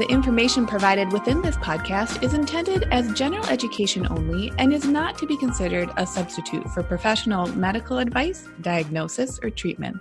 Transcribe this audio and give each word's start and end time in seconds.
The 0.00 0.10
information 0.10 0.66
provided 0.66 1.12
within 1.12 1.42
this 1.42 1.58
podcast 1.58 2.22
is 2.22 2.32
intended 2.32 2.84
as 2.90 3.12
general 3.12 3.44
education 3.48 4.06
only 4.08 4.50
and 4.56 4.72
is 4.72 4.86
not 4.86 5.18
to 5.18 5.26
be 5.26 5.36
considered 5.36 5.90
a 5.98 6.06
substitute 6.06 6.66
for 6.70 6.82
professional 6.82 7.48
medical 7.48 7.98
advice, 7.98 8.48
diagnosis, 8.62 9.38
or 9.42 9.50
treatment. 9.50 10.00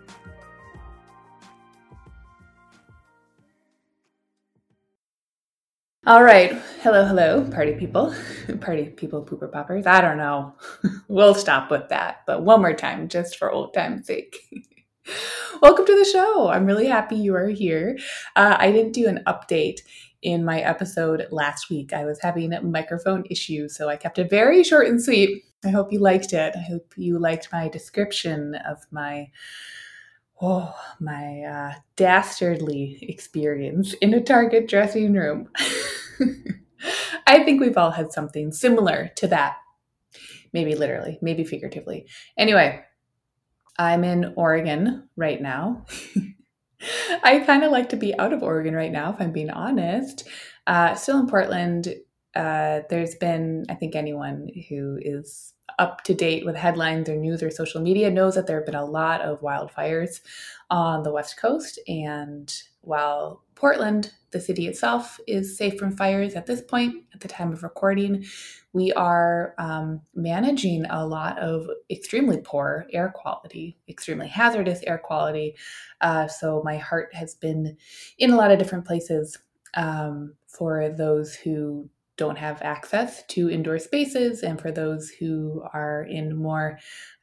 All 6.07 6.23
right. 6.23 6.53
Hello, 6.81 7.03
hello, 7.05 7.43
party 7.51 7.73
people. 7.73 8.15
Party 8.61 8.85
people, 8.85 9.25
pooper 9.25 9.51
poppers. 9.51 9.85
I 9.85 9.99
don't 9.99 10.15
know. 10.15 10.53
we'll 11.09 11.35
stop 11.35 11.69
with 11.69 11.89
that. 11.89 12.21
But 12.25 12.43
one 12.43 12.61
more 12.61 12.73
time, 12.73 13.09
just 13.09 13.35
for 13.35 13.51
old 13.51 13.73
time's 13.73 14.07
sake. 14.07 14.37
Welcome 15.61 15.85
to 15.85 15.95
the 15.97 16.09
show. 16.09 16.49
I'm 16.49 16.65
really 16.65 16.87
happy 16.87 17.15
you 17.15 17.35
are 17.35 17.49
here. 17.49 17.97
Uh, 18.35 18.55
I 18.57 18.71
didn't 18.71 18.93
do 18.93 19.07
an 19.07 19.23
update 19.27 19.81
in 20.21 20.45
my 20.45 20.61
episode 20.61 21.27
last 21.31 21.69
week. 21.69 21.91
I 21.91 22.05
was 22.05 22.19
having 22.21 22.53
a 22.53 22.61
microphone 22.61 23.23
issues, 23.29 23.75
so 23.75 23.89
I 23.89 23.97
kept 23.97 24.19
it 24.19 24.29
very 24.29 24.63
short 24.63 24.87
and 24.87 25.01
sweet. 25.01 25.43
I 25.65 25.69
hope 25.69 25.91
you 25.91 25.99
liked 25.99 26.33
it. 26.33 26.55
I 26.55 26.61
hope 26.61 26.93
you 26.95 27.19
liked 27.19 27.49
my 27.51 27.67
description 27.67 28.55
of 28.55 28.85
my 28.91 29.29
oh 30.41 30.73
my 31.01 31.41
uh, 31.41 31.73
dastardly 31.97 32.97
experience 33.01 33.93
in 33.95 34.13
a 34.13 34.21
Target 34.21 34.69
dressing 34.69 35.13
room. 35.13 35.49
I 37.27 37.43
think 37.43 37.59
we've 37.59 37.77
all 37.77 37.91
had 37.91 38.13
something 38.13 38.51
similar 38.53 39.11
to 39.17 39.27
that. 39.27 39.57
Maybe 40.53 40.75
literally, 40.75 41.19
maybe 41.21 41.43
figuratively. 41.43 42.07
Anyway, 42.37 42.83
I'm 43.79 44.03
in 44.03 44.33
Oregon 44.35 45.07
right 45.15 45.41
now. 45.41 45.85
I 47.23 47.39
kind 47.39 47.63
of 47.63 47.71
like 47.71 47.89
to 47.89 47.97
be 47.97 48.17
out 48.19 48.33
of 48.33 48.43
Oregon 48.43 48.75
right 48.75 48.91
now, 48.91 49.13
if 49.13 49.19
I'm 49.19 49.31
being 49.31 49.49
honest. 49.49 50.27
Uh, 50.67 50.93
still 50.95 51.19
in 51.19 51.27
Portland. 51.27 51.95
Uh, 52.35 52.81
there's 52.89 53.15
been, 53.15 53.65
I 53.69 53.75
think, 53.75 53.95
anyone 53.95 54.49
who 54.69 54.99
is 55.01 55.53
up 55.79 56.03
to 56.03 56.13
date 56.13 56.45
with 56.45 56.57
headlines 56.57 57.07
or 57.07 57.15
news 57.15 57.41
or 57.41 57.49
social 57.49 57.81
media 57.81 58.11
knows 58.11 58.35
that 58.35 58.47
there 58.47 58.57
have 58.57 58.65
been 58.65 58.75
a 58.75 58.85
lot 58.85 59.21
of 59.21 59.41
wildfires 59.41 60.19
on 60.69 61.03
the 61.03 61.11
West 61.11 61.39
Coast. 61.39 61.79
And 61.87 62.53
while 62.81 63.43
Portland, 63.55 64.11
the 64.31 64.39
city 64.39 64.67
itself, 64.67 65.19
is 65.27 65.57
safe 65.57 65.77
from 65.77 65.95
fires 65.95 66.35
at 66.35 66.45
this 66.45 66.61
point, 66.61 67.03
at 67.13 67.19
the 67.19 67.27
time 67.27 67.51
of 67.51 67.63
recording, 67.63 68.25
we 68.73 68.93
are 68.93 69.55
um, 69.57 70.01
managing 70.13 70.85
a 70.85 71.05
lot 71.05 71.39
of 71.39 71.67
extremely 71.89 72.37
poor 72.37 72.85
air 72.93 73.11
quality, 73.15 73.77
extremely 73.87 74.27
hazardous 74.27 74.81
air 74.83 74.99
quality. 74.99 75.55
Uh, 76.01 76.27
so 76.27 76.61
my 76.63 76.77
heart 76.77 77.13
has 77.13 77.35
been 77.35 77.75
in 78.19 78.31
a 78.31 78.35
lot 78.35 78.51
of 78.51 78.59
different 78.59 78.85
places 78.85 79.37
um, 79.75 80.33
for 80.47 80.89
those 80.89 81.33
who 81.35 81.89
don't 82.17 82.37
have 82.37 82.61
access 82.61 83.23
to 83.27 83.49
indoor 83.49 83.79
spaces 83.79 84.43
and 84.43 84.59
for 84.59 84.71
those 84.71 85.09
who 85.09 85.63
are 85.73 86.03
in 86.03 86.35
more 86.35 86.77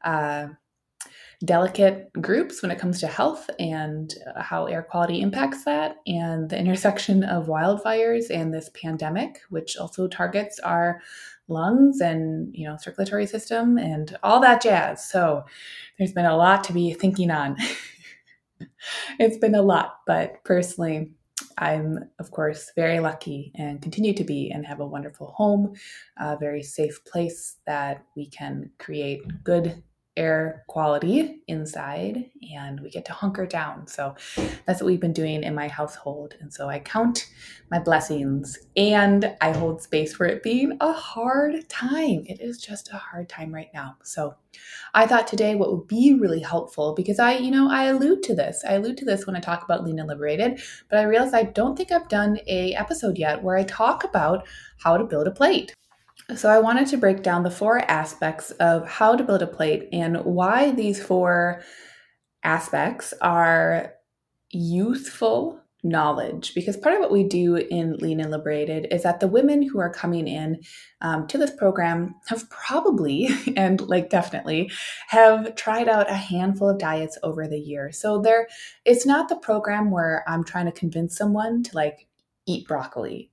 uh, 0.04 0.46
delicate 1.44 2.10
groups 2.14 2.62
when 2.62 2.70
it 2.70 2.78
comes 2.78 3.00
to 3.00 3.06
health 3.06 3.50
and 3.58 4.14
uh, 4.34 4.42
how 4.42 4.66
air 4.66 4.82
quality 4.82 5.20
impacts 5.20 5.64
that, 5.64 5.96
and 6.06 6.48
the 6.48 6.58
intersection 6.58 7.24
of 7.24 7.46
wildfires 7.46 8.30
and 8.30 8.52
this 8.52 8.70
pandemic, 8.74 9.40
which 9.50 9.76
also 9.76 10.08
targets 10.08 10.58
our 10.60 11.00
lungs 11.48 12.00
and 12.00 12.52
you 12.56 12.66
know 12.66 12.76
circulatory 12.76 13.26
system 13.26 13.78
and 13.78 14.16
all 14.22 14.40
that 14.40 14.62
jazz. 14.62 15.08
So 15.08 15.44
there's 15.98 16.12
been 16.12 16.26
a 16.26 16.36
lot 16.36 16.64
to 16.64 16.72
be 16.72 16.92
thinking 16.94 17.30
on. 17.30 17.56
it's 19.18 19.38
been 19.38 19.54
a 19.54 19.62
lot, 19.62 19.98
but 20.06 20.42
personally, 20.44 21.10
I'm, 21.58 22.10
of 22.18 22.30
course, 22.30 22.72
very 22.76 23.00
lucky 23.00 23.52
and 23.54 23.80
continue 23.80 24.14
to 24.14 24.24
be 24.24 24.50
and 24.50 24.66
have 24.66 24.80
a 24.80 24.86
wonderful 24.86 25.28
home, 25.28 25.74
a 26.18 26.36
very 26.36 26.62
safe 26.62 27.04
place 27.04 27.56
that 27.66 28.04
we 28.14 28.26
can 28.26 28.70
create 28.78 29.22
good 29.44 29.82
air 30.16 30.64
quality 30.68 31.42
inside 31.46 32.30
and 32.54 32.80
we 32.80 32.90
get 32.90 33.04
to 33.04 33.12
hunker 33.12 33.46
down. 33.46 33.86
So 33.86 34.14
that's 34.64 34.80
what 34.80 34.86
we've 34.86 35.00
been 35.00 35.12
doing 35.12 35.42
in 35.42 35.54
my 35.54 35.68
household. 35.68 36.34
And 36.40 36.52
so 36.52 36.68
I 36.68 36.78
count 36.78 37.26
my 37.70 37.78
blessings 37.78 38.58
and 38.76 39.36
I 39.40 39.52
hold 39.52 39.82
space 39.82 40.14
for 40.14 40.26
it 40.26 40.42
being 40.42 40.76
a 40.80 40.92
hard 40.92 41.68
time. 41.68 42.24
It 42.26 42.40
is 42.40 42.58
just 42.58 42.92
a 42.92 42.96
hard 42.96 43.28
time 43.28 43.54
right 43.54 43.70
now. 43.74 43.96
So 44.02 44.34
I 44.94 45.06
thought 45.06 45.26
today 45.26 45.54
what 45.54 45.70
would 45.70 45.88
be 45.88 46.14
really 46.14 46.40
helpful 46.40 46.94
because 46.94 47.18
I, 47.18 47.36
you 47.36 47.50
know, 47.50 47.68
I 47.70 47.84
allude 47.84 48.22
to 48.24 48.34
this. 48.34 48.64
I 48.66 48.74
allude 48.74 48.96
to 48.98 49.04
this 49.04 49.26
when 49.26 49.36
I 49.36 49.40
talk 49.40 49.62
about 49.62 49.84
lean 49.84 49.98
and 49.98 50.08
liberated, 50.08 50.60
but 50.88 50.98
I 50.98 51.02
realize 51.02 51.34
I 51.34 51.42
don't 51.42 51.76
think 51.76 51.92
I've 51.92 52.08
done 52.08 52.38
a 52.46 52.74
episode 52.74 53.18
yet 53.18 53.42
where 53.42 53.56
I 53.56 53.64
talk 53.64 54.04
about 54.04 54.46
how 54.78 54.96
to 54.96 55.04
build 55.04 55.26
a 55.26 55.30
plate. 55.30 55.74
So, 56.34 56.50
I 56.50 56.58
wanted 56.58 56.88
to 56.88 56.96
break 56.96 57.22
down 57.22 57.44
the 57.44 57.50
four 57.52 57.78
aspects 57.88 58.50
of 58.52 58.88
how 58.88 59.14
to 59.14 59.22
build 59.22 59.42
a 59.42 59.46
plate 59.46 59.88
and 59.92 60.16
why 60.24 60.72
these 60.72 61.00
four 61.00 61.62
aspects 62.42 63.14
are 63.22 63.94
youthful 64.50 65.60
knowledge. 65.84 66.52
Because 66.52 66.76
part 66.76 66.96
of 66.96 67.00
what 67.00 67.12
we 67.12 67.22
do 67.22 67.54
in 67.54 67.96
Lean 67.98 68.18
and 68.18 68.32
Liberated 68.32 68.88
is 68.90 69.04
that 69.04 69.20
the 69.20 69.28
women 69.28 69.62
who 69.62 69.78
are 69.78 69.92
coming 69.92 70.26
in 70.26 70.60
um, 71.00 71.28
to 71.28 71.38
this 71.38 71.52
program 71.52 72.16
have 72.26 72.50
probably, 72.50 73.28
and 73.56 73.80
like 73.82 74.10
definitely, 74.10 74.70
have 75.08 75.54
tried 75.54 75.88
out 75.88 76.10
a 76.10 76.14
handful 76.14 76.70
of 76.70 76.78
diets 76.78 77.16
over 77.22 77.46
the 77.46 77.60
year. 77.60 77.92
So, 77.92 78.20
there, 78.20 78.48
it's 78.84 79.06
not 79.06 79.28
the 79.28 79.36
program 79.36 79.92
where 79.92 80.24
I'm 80.26 80.42
trying 80.42 80.66
to 80.66 80.72
convince 80.72 81.16
someone 81.16 81.62
to 81.62 81.76
like 81.76 82.08
eat 82.46 82.66
broccoli. 82.66 83.30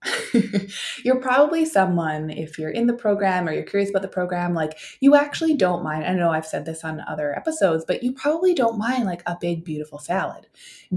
you're 1.03 1.19
probably 1.19 1.65
someone, 1.65 2.31
if 2.31 2.57
you're 2.57 2.71
in 2.71 2.87
the 2.87 2.93
program 2.93 3.47
or 3.47 3.53
you're 3.53 3.63
curious 3.63 3.91
about 3.91 4.01
the 4.01 4.07
program, 4.07 4.55
like 4.55 4.77
you 4.99 5.15
actually 5.15 5.53
don't 5.53 5.83
mind. 5.83 6.03
I 6.03 6.13
know 6.13 6.31
I've 6.31 6.47
said 6.47 6.65
this 6.65 6.83
on 6.83 6.99
other 7.07 7.35
episodes, 7.35 7.85
but 7.85 8.01
you 8.01 8.11
probably 8.11 8.55
don't 8.55 8.77
mind 8.77 9.05
like 9.05 9.21
a 9.27 9.37
big, 9.39 9.63
beautiful 9.63 9.99
salad. 9.99 10.47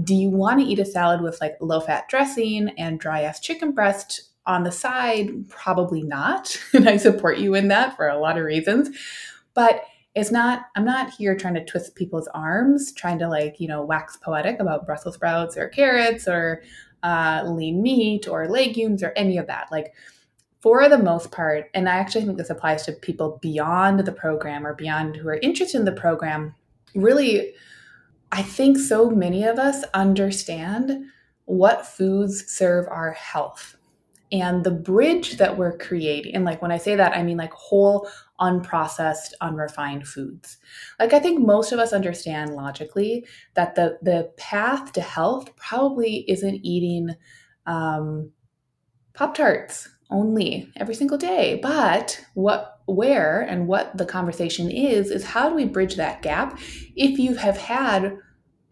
Do 0.01 0.15
you 0.15 0.29
want 0.29 0.59
to 0.59 0.65
eat 0.65 0.79
a 0.79 0.85
salad 0.85 1.21
with 1.21 1.39
like 1.39 1.57
low 1.61 1.79
fat 1.79 2.09
dressing 2.09 2.69
and 2.77 2.99
dry 2.99 3.21
ass 3.21 3.39
chicken 3.39 3.71
breast 3.71 4.23
on 4.47 4.63
the 4.63 4.71
side? 4.71 5.47
Probably 5.49 6.01
not. 6.01 6.59
and 6.73 6.89
I 6.89 6.97
support 6.97 7.37
you 7.37 7.53
in 7.53 7.67
that 7.67 7.95
for 7.95 8.07
a 8.07 8.19
lot 8.19 8.37
of 8.37 8.43
reasons. 8.43 8.89
But 9.53 9.83
it's 10.15 10.31
not 10.31 10.65
i'm 10.75 10.83
not 10.83 11.11
here 11.11 11.35
trying 11.35 11.53
to 11.53 11.63
twist 11.63 11.93
people's 11.93 12.27
arms 12.29 12.91
trying 12.91 13.19
to 13.19 13.29
like 13.29 13.59
you 13.59 13.67
know 13.67 13.83
wax 13.83 14.17
poetic 14.17 14.59
about 14.59 14.83
brussels 14.83 15.13
sprouts 15.13 15.55
or 15.55 15.69
carrots 15.69 16.27
or 16.27 16.63
uh, 17.03 17.43
lean 17.45 17.81
meat 17.81 18.27
or 18.27 18.47
legumes 18.47 19.03
or 19.03 19.13
any 19.15 19.37
of 19.37 19.47
that. 19.47 19.67
Like, 19.71 19.93
for 20.59 20.89
the 20.89 20.97
most 20.97 21.31
part, 21.31 21.69
and 21.73 21.87
I 21.87 21.95
actually 21.95 22.25
think 22.25 22.37
this 22.37 22.49
applies 22.49 22.85
to 22.85 22.91
people 22.91 23.39
beyond 23.41 23.99
the 23.99 24.11
program 24.11 24.65
or 24.65 24.73
beyond 24.73 25.15
who 25.15 25.27
are 25.29 25.39
interested 25.41 25.77
in 25.77 25.85
the 25.85 25.91
program, 25.91 26.55
really, 26.95 27.53
I 28.31 28.41
think 28.41 28.77
so 28.77 29.09
many 29.09 29.43
of 29.43 29.59
us 29.59 29.83
understand 29.93 31.05
what 31.45 31.85
foods 31.85 32.51
serve 32.51 32.87
our 32.89 33.11
health 33.11 33.77
and 34.31 34.63
the 34.63 34.71
bridge 34.71 35.37
that 35.37 35.57
we're 35.57 35.77
creating 35.77 36.35
and 36.35 36.43
like 36.43 36.61
when 36.61 36.71
i 36.71 36.77
say 36.77 36.95
that 36.95 37.15
i 37.15 37.23
mean 37.23 37.37
like 37.37 37.53
whole 37.53 38.09
unprocessed 38.39 39.33
unrefined 39.41 40.07
foods 40.07 40.57
like 40.99 41.13
i 41.13 41.19
think 41.19 41.45
most 41.45 41.71
of 41.71 41.79
us 41.79 41.93
understand 41.93 42.53
logically 42.53 43.25
that 43.55 43.75
the 43.75 43.97
the 44.01 44.31
path 44.37 44.91
to 44.93 45.01
health 45.01 45.55
probably 45.55 46.23
isn't 46.29 46.59
eating 46.63 47.15
um, 47.65 48.31
pop 49.13 49.35
tarts 49.35 49.89
only 50.09 50.71
every 50.77 50.95
single 50.95 51.17
day. 51.17 51.59
But 51.61 52.23
what, 52.33 52.79
where, 52.85 53.41
and 53.41 53.67
what 53.67 53.97
the 53.97 54.05
conversation 54.05 54.71
is, 54.71 55.11
is 55.11 55.25
how 55.25 55.49
do 55.49 55.55
we 55.55 55.65
bridge 55.65 55.95
that 55.95 56.21
gap 56.21 56.59
if 56.95 57.19
you 57.19 57.35
have 57.35 57.57
had 57.57 58.17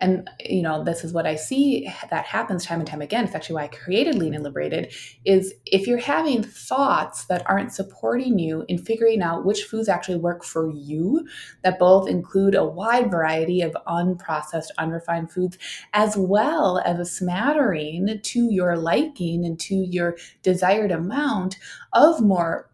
and 0.02 0.30
you 0.42 0.62
know 0.62 0.84
this 0.84 1.04
is 1.04 1.14
what 1.14 1.26
i 1.26 1.36
see 1.36 1.90
that 2.10 2.26
happens 2.26 2.66
time 2.66 2.80
and 2.80 2.88
time 2.88 3.02
again 3.02 3.24
it's 3.24 3.36
actually 3.36 3.56
why 3.56 3.64
i 3.64 3.68
created 3.68 4.16
lean 4.16 4.34
and 4.34 4.44
liberated 4.44 4.94
is 5.24 5.54
if 5.66 5.88
you're 5.88 5.98
having 5.98 6.44
thoughts 6.44 7.26
that 7.26 7.48
aren't 7.50 7.74
supporting 7.74 8.38
you 8.38 8.66
in 8.68 8.78
figuring 8.78 9.22
out 9.22 9.46
which 9.46 9.64
foods 9.64 9.88
actually 9.88 10.18
work 10.18 10.44
for 10.44 10.70
you 10.72 11.26
that 11.64 11.80
both 11.80 12.10
include 12.10 12.56
a 12.56 12.66
wide 12.66 13.10
variety 13.10 13.62
of 13.62 13.76
unprocessed 13.88 14.72
unrefined 14.78 15.32
foods 15.32 15.58
as 15.94 16.18
well 16.18 16.80
as 16.86 17.00
a 17.00 17.06
smattering 17.06 18.20
to 18.22 18.52
your 18.52 18.76
liking 18.76 19.46
and 19.46 19.60
to 19.60 19.76
your 19.76 20.18
desired 20.44 20.92
amount 20.92 21.58
of 21.94 22.22
more 22.22 22.70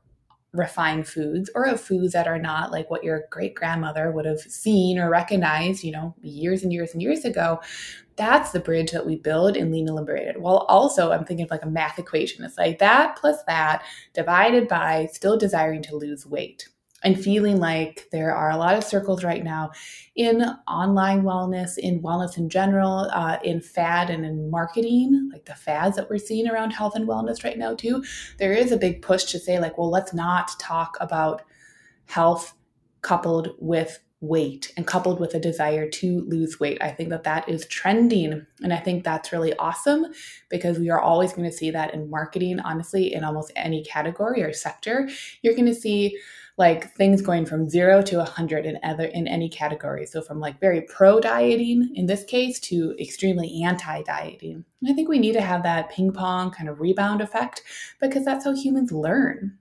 refined 0.53 1.07
foods 1.07 1.50
or 1.56 1.65
of 1.65 1.80
foods 1.80 2.13
that 2.13 2.27
are 2.27 2.39
not 2.39 2.71
like 2.71 2.89
what 2.89 3.03
your 3.03 3.24
great 3.30 3.56
grandmother 3.56 4.12
would 4.12 4.25
have 4.25 4.39
seen 4.39 5.00
or 5.00 5.09
recognized, 5.09 5.83
you 5.83 5.92
know, 5.92 6.13
years 6.21 6.63
and 6.63 6.74
years 6.74 6.92
and 6.94 7.01
years 7.01 7.24
ago. 7.24 7.59
That's 8.18 8.51
the 8.51 8.59
bridge 8.59 8.92
that 8.92 9.06
we 9.06 9.15
build 9.15 9.56
in 9.56 9.71
Lean 9.71 9.88
and 9.88 9.95
Liberated. 9.95 10.38
While 10.38 10.65
also, 10.68 11.12
I'm 11.12 11.25
thinking 11.25 11.45
of 11.45 11.51
like 11.51 11.63
a 11.63 11.69
math 11.69 11.98
equation. 11.98 12.44
It's 12.44 12.57
like 12.57 12.80
that 12.80 13.15
plus 13.15 13.44
that 13.48 13.83
divided 14.13 14.68
by 14.68 15.07
still 15.12 15.38
desiring 15.38 15.81
to 15.83 15.95
lose 15.95 16.25
weight 16.25 16.68
and 17.03 17.21
feeling 17.21 17.57
like 17.57 18.07
there 18.12 18.36
are 18.36 18.51
a 18.51 18.57
lot 18.57 18.75
of 18.75 18.83
circles 18.83 19.24
right 19.24 19.44
now 19.44 19.71
in 20.15 20.44
online 20.68 21.24
wellness, 21.24 21.77
in 21.77 22.01
wellness 22.01 22.38
in 22.38 22.50
general, 22.50 23.09
uh, 23.12 23.38
in 23.44 23.62
fad 23.62 24.09
and 24.09 24.25
in 24.25 24.50
marketing, 24.50 25.30
like 25.31 25.45
the 25.45 25.56
fads 25.56 25.95
that 25.95 26.09
we're 26.09 26.18
seeing 26.18 26.48
around 26.48 26.71
health 26.71 26.95
and 26.95 27.07
wellness 27.07 27.44
right 27.44 27.57
now, 27.57 27.74
too. 27.74 28.03
There 28.38 28.53
is 28.53 28.71
a 28.71 28.77
big 28.77 29.01
push 29.01 29.25
to 29.25 29.39
say, 29.39 29.59
like, 29.59 29.77
well, 29.77 29.89
let's 29.89 30.13
not 30.13 30.51
talk 30.59 30.98
about 31.00 31.42
health 32.06 32.53
coupled 33.01 33.56
with 33.59 34.00
weight 34.21 34.71
and 34.77 34.86
coupled 34.86 35.19
with 35.19 35.33
a 35.33 35.39
desire 35.39 35.89
to 35.89 36.21
lose 36.27 36.59
weight. 36.59 36.77
I 36.80 36.92
think 36.92 37.09
that 37.09 37.24
that 37.24 37.50
is 37.50 37.65
trending. 37.65 38.45
And 38.62 38.71
I 38.71 38.77
think 38.77 39.04
that's 39.04 39.31
really 39.31 39.56
awesome 39.56 40.06
because 40.47 40.77
we 40.77 40.92
are 40.92 41.01
always 41.01 41.33
going 41.33 41.50
to 41.50 41.56
see 41.56 41.71
that 41.71 41.94
in 41.95 42.09
marketing, 42.09 42.59
honestly, 42.59 43.12
in 43.12 43.24
almost 43.24 43.51
any 43.56 43.83
category 43.83 44.44
or 44.44 44.54
sector. 44.54 45.09
You're 45.42 45.56
going 45.56 45.65
to 45.65 45.74
see 45.74 46.19
like 46.57 46.94
things 46.95 47.21
going 47.21 47.45
from 47.45 47.69
zero 47.69 48.01
to 48.03 48.15
a 48.15 48.24
100 48.24 48.65
in 48.65 48.77
other 48.83 49.06
in 49.06 49.27
any 49.27 49.50
category. 49.50 50.06
So 50.06 50.21
from 50.21 50.39
like 50.39 50.59
very 50.59 50.81
pro 50.81 51.19
dieting 51.19 51.92
in 51.95 52.06
this 52.06 52.24
case 52.24 52.59
to 52.62 52.95
extremely 53.00 53.63
anti 53.63 54.01
dieting 54.03 54.65
i 54.88 54.94
think 54.94 55.07
we 55.07 55.19
need 55.19 55.33
to 55.33 55.42
have 55.42 55.63
that 55.63 55.92
ping 55.92 56.12
pong 56.12 56.51
kind 56.51 56.69
of 56.69 56.80
rebound 56.80 57.21
effect 57.21 57.63
because 58.00 58.25
that's 58.25 58.45
how 58.45 58.56
humans 58.56 58.92
learn. 58.92 59.57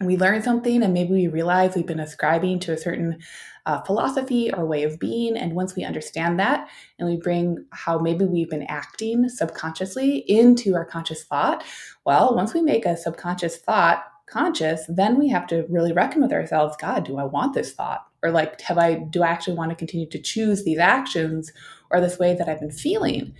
We 0.00 0.16
learn 0.16 0.42
something 0.42 0.84
and 0.84 0.94
maybe 0.94 1.12
we 1.12 1.26
realize 1.26 1.74
we've 1.74 1.84
been 1.84 1.98
ascribing 1.98 2.60
to 2.60 2.72
a 2.72 2.78
certain 2.78 3.18
uh, 3.66 3.82
philosophy 3.82 4.52
or 4.52 4.64
way 4.64 4.84
of 4.84 5.00
being. 5.00 5.36
And 5.36 5.54
once 5.54 5.74
we 5.74 5.84
understand 5.84 6.38
that 6.38 6.68
and 6.98 7.08
we 7.08 7.16
bring 7.16 7.66
how 7.72 7.98
maybe 7.98 8.24
we've 8.24 8.48
been 8.48 8.62
acting 8.62 9.28
subconsciously 9.28 10.18
into 10.28 10.74
our 10.74 10.84
conscious 10.84 11.24
thought 11.24 11.64
well 12.06 12.34
once 12.34 12.54
we 12.54 12.62
make 12.62 12.86
a 12.86 12.96
subconscious 12.96 13.56
thought 13.58 14.04
conscious, 14.30 14.84
then 14.88 15.18
we 15.18 15.28
have 15.28 15.46
to 15.48 15.64
really 15.68 15.92
reckon 15.92 16.22
with 16.22 16.32
ourselves 16.32 16.76
God, 16.80 17.04
do 17.04 17.18
I 17.18 17.24
want 17.24 17.54
this 17.54 17.72
thought? 17.72 18.06
Or 18.22 18.30
like, 18.30 18.60
have 18.62 18.78
I, 18.78 18.94
do 18.94 19.22
I 19.22 19.28
actually 19.28 19.56
want 19.56 19.70
to 19.70 19.76
continue 19.76 20.08
to 20.08 20.18
choose 20.18 20.64
these 20.64 20.78
actions 20.78 21.52
or 21.90 22.00
this 22.00 22.18
way 22.18 22.34
that 22.34 22.48
I've 22.48 22.60
been 22.60 22.70
feeling? 22.70 23.34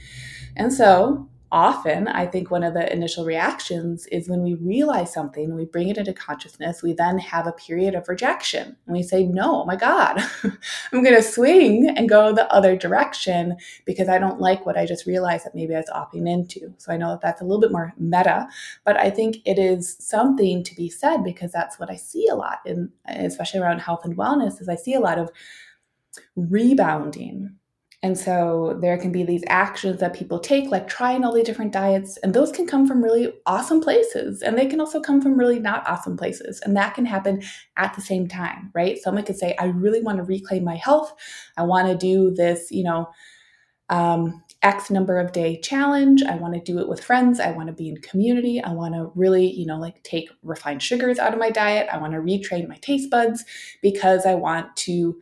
And 0.56 0.73
so 0.73 1.29
often 1.50 2.09
i 2.09 2.27
think 2.27 2.50
one 2.50 2.62
of 2.62 2.75
the 2.75 2.93
initial 2.93 3.25
reactions 3.25 4.06
is 4.09 4.29
when 4.29 4.43
we 4.43 4.55
realize 4.55 5.12
something 5.12 5.55
we 5.55 5.65
bring 5.65 5.89
it 5.89 5.97
into 5.97 6.12
consciousness 6.12 6.83
we 6.83 6.93
then 6.93 7.19
have 7.19 7.47
a 7.47 7.53
period 7.53 7.95
of 7.95 8.09
rejection. 8.09 8.77
And 8.87 8.97
we 8.97 9.03
say 9.03 9.25
no 9.25 9.62
oh 9.62 9.65
my 9.65 9.77
god 9.77 10.19
i'm 10.93 11.03
going 11.03 11.17
to 11.17 11.23
swing 11.23 11.89
and 11.97 12.09
go 12.09 12.33
the 12.33 12.53
other 12.53 12.77
direction 12.77 13.56
because 13.87 14.09
i 14.09 14.19
don't 14.19 14.41
like 14.41 14.67
what 14.67 14.77
i 14.77 14.85
just 14.85 15.06
realized 15.06 15.47
that 15.47 15.55
maybe 15.55 15.75
i 15.75 15.79
was 15.79 15.91
opting 15.95 16.29
into. 16.29 16.75
So 16.77 16.93
i 16.93 16.97
know 16.97 17.11
that 17.11 17.23
that's 17.23 17.41
a 17.41 17.45
little 17.45 17.61
bit 17.61 17.73
more 17.73 17.95
meta 17.99 18.49
but 18.85 18.99
i 18.99 19.09
think 19.09 19.37
it 19.47 19.59
is 19.59 19.97
something 19.99 20.62
to 20.65 20.75
be 20.75 20.91
said 20.91 21.25
because 21.25 21.50
that's 21.50 21.79
what 21.79 21.91
i 21.91 21.97
see 21.97 22.29
a 22.29 22.35
lot 22.35 22.59
in 22.67 22.91
especially 23.06 23.61
around 23.61 23.79
health 23.81 24.05
and 24.05 24.17
wellness 24.17 24.61
is 24.61 24.69
i 24.69 24.77
see 24.77 24.95
a 24.95 25.00
lot 25.00 25.19
of 25.19 25.31
rebounding 26.37 27.57
and 28.00 28.17
so 28.17 28.79
there 28.81 28.97
can 28.97 29.11
be 29.11 29.25
these 29.25 29.43
actions 29.49 29.99
that 29.99 30.15
people 30.15 30.39
take, 30.39 30.71
like 30.71 30.87
trying 30.87 31.25
all 31.25 31.33
the 31.33 31.43
different 31.43 31.73
diets, 31.73 32.17
and 32.19 32.33
those 32.33 32.53
can 32.53 32.65
come 32.65 32.87
from 32.87 33.03
really 33.03 33.33
awesome 33.45 33.81
places. 33.81 34.41
And 34.41 34.56
they 34.56 34.67
can 34.67 34.81
also 34.81 35.00
come 35.00 35.21
from 35.21 35.37
really 35.37 35.59
not 35.59 35.89
awesome 35.89 36.17
places. 36.17 36.61
And 36.61 36.77
that 36.77 36.95
can 36.95 37.05
happen 37.05 37.43
at 37.77 37.95
the 37.95 38.00
same 38.00 38.29
time, 38.29 38.71
right? 38.73 38.99
Someone 38.99 39.25
could 39.25 39.37
say, 39.37 39.56
I 39.59 39.67
really 39.67 40.00
want 40.00 40.19
to 40.19 40.23
reclaim 40.23 40.62
my 40.62 40.77
health. 40.77 41.12
I 41.56 41.65
want 41.65 41.89
to 41.89 41.97
do 41.97 42.31
this, 42.31 42.71
you 42.71 42.85
know, 42.85 43.09
um, 43.89 44.45
X 44.62 44.91
number 44.91 45.19
of 45.19 45.33
day 45.33 45.61
challenge. 45.61 46.23
I 46.23 46.37
want 46.37 46.55
to 46.55 46.61
do 46.61 46.79
it 46.79 46.89
with 46.89 47.03
friends. 47.03 47.41
I 47.41 47.50
want 47.50 47.67
to 47.67 47.73
be 47.73 47.89
in 47.89 47.97
community. 47.97 48.62
I 48.62 48.75
want 48.75 48.95
to 48.95 49.11
really, 49.17 49.50
you 49.50 49.67
know, 49.67 49.79
like 49.79 50.05
take 50.05 50.31
refined 50.45 50.83
sugars 50.83 51.19
out 51.19 51.33
of 51.33 51.41
my 51.41 51.50
diet. 51.50 51.89
I 51.91 51.99
want 51.99 52.12
to 52.12 52.21
retrain 52.21 52.69
my 52.69 52.77
taste 52.77 53.11
buds 53.11 53.45
because 53.83 54.25
I 54.25 54.35
want 54.35 54.77
to 54.77 55.21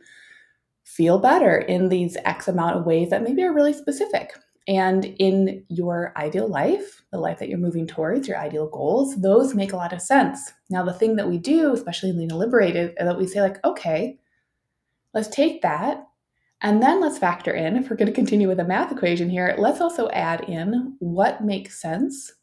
feel 0.97 1.19
better 1.19 1.59
in 1.59 1.89
these 1.89 2.17
X 2.25 2.47
amount 2.47 2.75
of 2.75 2.85
ways 2.85 3.11
that 3.11 3.23
maybe 3.23 3.43
are 3.43 3.53
really 3.53 3.73
specific. 3.73 4.33
And 4.67 5.05
in 5.05 5.63
your 5.69 6.11
ideal 6.17 6.49
life, 6.49 7.03
the 7.11 7.19
life 7.19 7.39
that 7.39 7.47
you're 7.47 7.57
moving 7.57 7.87
towards, 7.87 8.27
your 8.27 8.37
ideal 8.37 8.67
goals, 8.67 9.15
those 9.21 9.55
make 9.55 9.71
a 9.71 9.77
lot 9.77 9.93
of 9.93 10.01
sense. 10.01 10.51
Now, 10.69 10.83
the 10.83 10.91
thing 10.91 11.15
that 11.15 11.29
we 11.29 11.37
do, 11.37 11.71
especially 11.71 12.09
in 12.09 12.17
Lean 12.17 12.29
Liberated, 12.29 12.89
is 12.89 12.95
that 13.05 13.17
we 13.17 13.27
say, 13.27 13.41
like, 13.41 13.63
okay, 13.63 14.19
let's 15.13 15.29
take 15.29 15.61
that 15.61 16.07
and 16.59 16.81
then 16.81 16.99
let's 16.99 17.19
factor 17.19 17.53
in, 17.53 17.75
if 17.77 17.89
we're 17.89 17.95
going 17.95 18.07
to 18.07 18.13
continue 18.13 18.47
with 18.47 18.57
the 18.57 18.63
math 18.63 18.91
equation 18.91 19.29
here, 19.29 19.55
let's 19.59 19.79
also 19.79 20.09
add 20.09 20.41
in 20.49 20.95
what 20.99 21.43
makes 21.43 21.79
sense 21.79 22.33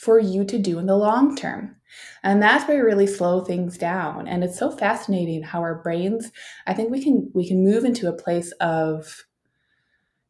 for 0.00 0.18
you 0.18 0.44
to 0.44 0.58
do 0.58 0.78
in 0.78 0.86
the 0.86 0.96
long 0.96 1.36
term. 1.36 1.76
And 2.22 2.42
that's 2.42 2.66
where 2.66 2.78
we 2.78 2.90
really 2.90 3.06
slow 3.06 3.44
things 3.44 3.76
down. 3.76 4.26
And 4.26 4.42
it's 4.42 4.58
so 4.58 4.70
fascinating 4.70 5.42
how 5.42 5.60
our 5.60 5.82
brains, 5.82 6.32
I 6.66 6.72
think 6.72 6.90
we 6.90 7.02
can 7.02 7.30
we 7.34 7.46
can 7.46 7.62
move 7.62 7.84
into 7.84 8.08
a 8.08 8.16
place 8.16 8.50
of 8.60 9.24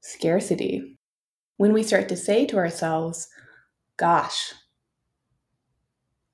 scarcity 0.00 0.98
when 1.58 1.72
we 1.72 1.84
start 1.84 2.08
to 2.08 2.16
say 2.16 2.46
to 2.46 2.56
ourselves, 2.56 3.28
gosh, 3.96 4.54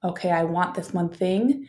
okay, 0.03 0.31
I 0.31 0.45
want 0.45 0.75
this 0.75 0.95
one 0.95 1.11
thing. 1.11 1.67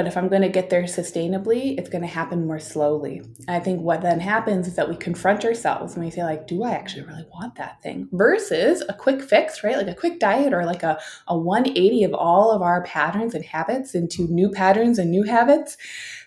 But 0.00 0.06
if 0.06 0.16
I'm 0.16 0.28
going 0.28 0.40
to 0.40 0.48
get 0.48 0.70
there 0.70 0.84
sustainably, 0.84 1.78
it's 1.78 1.90
going 1.90 2.00
to 2.00 2.08
happen 2.08 2.46
more 2.46 2.58
slowly. 2.58 3.18
And 3.46 3.50
I 3.50 3.60
think 3.60 3.82
what 3.82 4.00
then 4.00 4.18
happens 4.18 4.66
is 4.66 4.74
that 4.76 4.88
we 4.88 4.96
confront 4.96 5.44
ourselves 5.44 5.94
and 5.94 6.02
we 6.02 6.10
say, 6.10 6.24
like, 6.24 6.46
do 6.46 6.62
I 6.64 6.70
actually 6.70 7.02
really 7.02 7.26
want 7.30 7.56
that 7.56 7.82
thing? 7.82 8.08
Versus 8.10 8.82
a 8.88 8.94
quick 8.94 9.20
fix, 9.20 9.62
right? 9.62 9.76
Like 9.76 9.88
a 9.88 9.94
quick 9.94 10.18
diet 10.18 10.54
or 10.54 10.64
like 10.64 10.82
a, 10.82 10.98
a 11.28 11.36
180 11.36 12.04
of 12.04 12.14
all 12.14 12.50
of 12.50 12.62
our 12.62 12.82
patterns 12.84 13.34
and 13.34 13.44
habits 13.44 13.94
into 13.94 14.26
new 14.28 14.48
patterns 14.48 14.98
and 14.98 15.10
new 15.10 15.24
habits. 15.24 15.76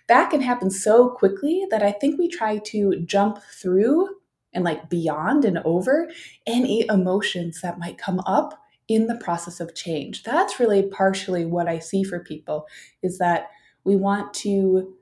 That 0.08 0.30
can 0.30 0.42
happen 0.42 0.70
so 0.70 1.10
quickly 1.10 1.66
that 1.72 1.82
I 1.82 1.94
think 1.94 2.20
we 2.20 2.28
try 2.28 2.60
to 2.60 3.02
jump 3.08 3.40
through 3.60 4.08
and 4.54 4.64
like 4.64 4.88
beyond 4.88 5.46
and 5.46 5.58
over 5.66 6.12
any 6.46 6.86
emotions 6.90 7.62
that 7.62 7.80
might 7.80 7.98
come 7.98 8.20
up 8.28 8.54
in 8.88 9.08
the 9.08 9.16
process 9.16 9.60
of 9.60 9.74
change. 9.74 10.22
That's 10.22 10.60
really 10.60 10.84
partially 10.84 11.44
what 11.44 11.68
I 11.68 11.80
see 11.80 12.04
for 12.04 12.20
people 12.20 12.68
is 13.02 13.18
that 13.18 13.48
we 13.84 13.96
want 13.96 14.34
to 14.36 14.96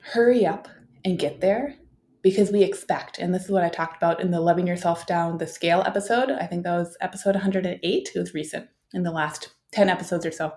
hurry 0.00 0.46
up 0.46 0.68
and 1.04 1.18
get 1.18 1.40
there 1.40 1.76
because 2.22 2.50
we 2.50 2.62
expect, 2.62 3.18
and 3.18 3.32
this 3.32 3.44
is 3.44 3.50
what 3.50 3.62
I 3.62 3.68
talked 3.68 3.96
about 3.96 4.20
in 4.20 4.30
the 4.30 4.40
Loving 4.40 4.66
Yourself 4.66 5.06
Down 5.06 5.38
the 5.38 5.46
Scale 5.46 5.82
episode. 5.86 6.30
I 6.30 6.46
think 6.46 6.64
that 6.64 6.76
was 6.76 6.96
episode 7.00 7.34
108. 7.34 7.82
It 8.14 8.18
was 8.18 8.34
recent 8.34 8.68
in 8.92 9.02
the 9.02 9.12
last 9.12 9.50
10 9.72 9.88
episodes 9.88 10.26
or 10.26 10.32
so. 10.32 10.52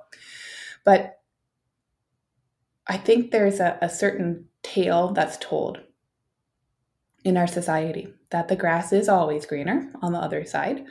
But 0.84 1.20
I 2.88 2.98
think 2.98 3.32
there's 3.32 3.60
a, 3.60 3.78
a 3.82 3.90
certain 3.90 4.48
tale 4.64 5.14
that's 5.14 5.38
told 5.38 5.82
in 7.24 7.38
our 7.38 7.48
society 7.48 8.14
that 8.32 8.48
the 8.48 8.56
grass 8.56 8.92
is 8.92 9.08
always 9.08 9.46
greener 9.46 9.92
on 10.02 10.14
the 10.14 10.20
other 10.20 10.44
side. 10.46 10.84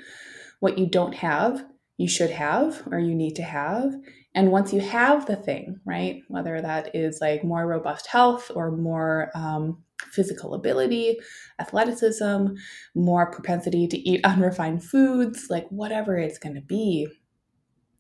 What 0.61 0.79
you 0.79 0.87
don't 0.87 1.15
have, 1.17 1.65
you 1.97 2.09
should 2.09 2.31
have 2.31 2.87
or 2.91 2.99
you 2.99 3.15
need 3.15 3.35
to 3.37 3.43
have. 3.43 3.95
And 4.35 4.53
once 4.53 4.73
you 4.73 4.81
have 4.81 5.27
the 5.27 5.37
thing, 5.37 5.81
right, 5.85 6.23
whether 6.29 6.61
that 6.61 6.95
is 6.95 7.19
like 7.21 7.43
more 7.43 7.67
robust 7.67 8.07
health 8.07 8.51
or 8.55 8.71
more 8.71 9.31
um, 9.35 9.83
physical 10.13 10.55
ability, 10.55 11.19
athleticism, 11.59 12.47
more 12.95 13.31
propensity 13.31 13.89
to 13.89 13.99
eat 13.99 14.25
unrefined 14.25 14.85
foods, 14.85 15.49
like 15.51 15.69
whatever 15.69 16.17
it's 16.17 16.39
going 16.39 16.55
to 16.55 16.61
be, 16.61 17.09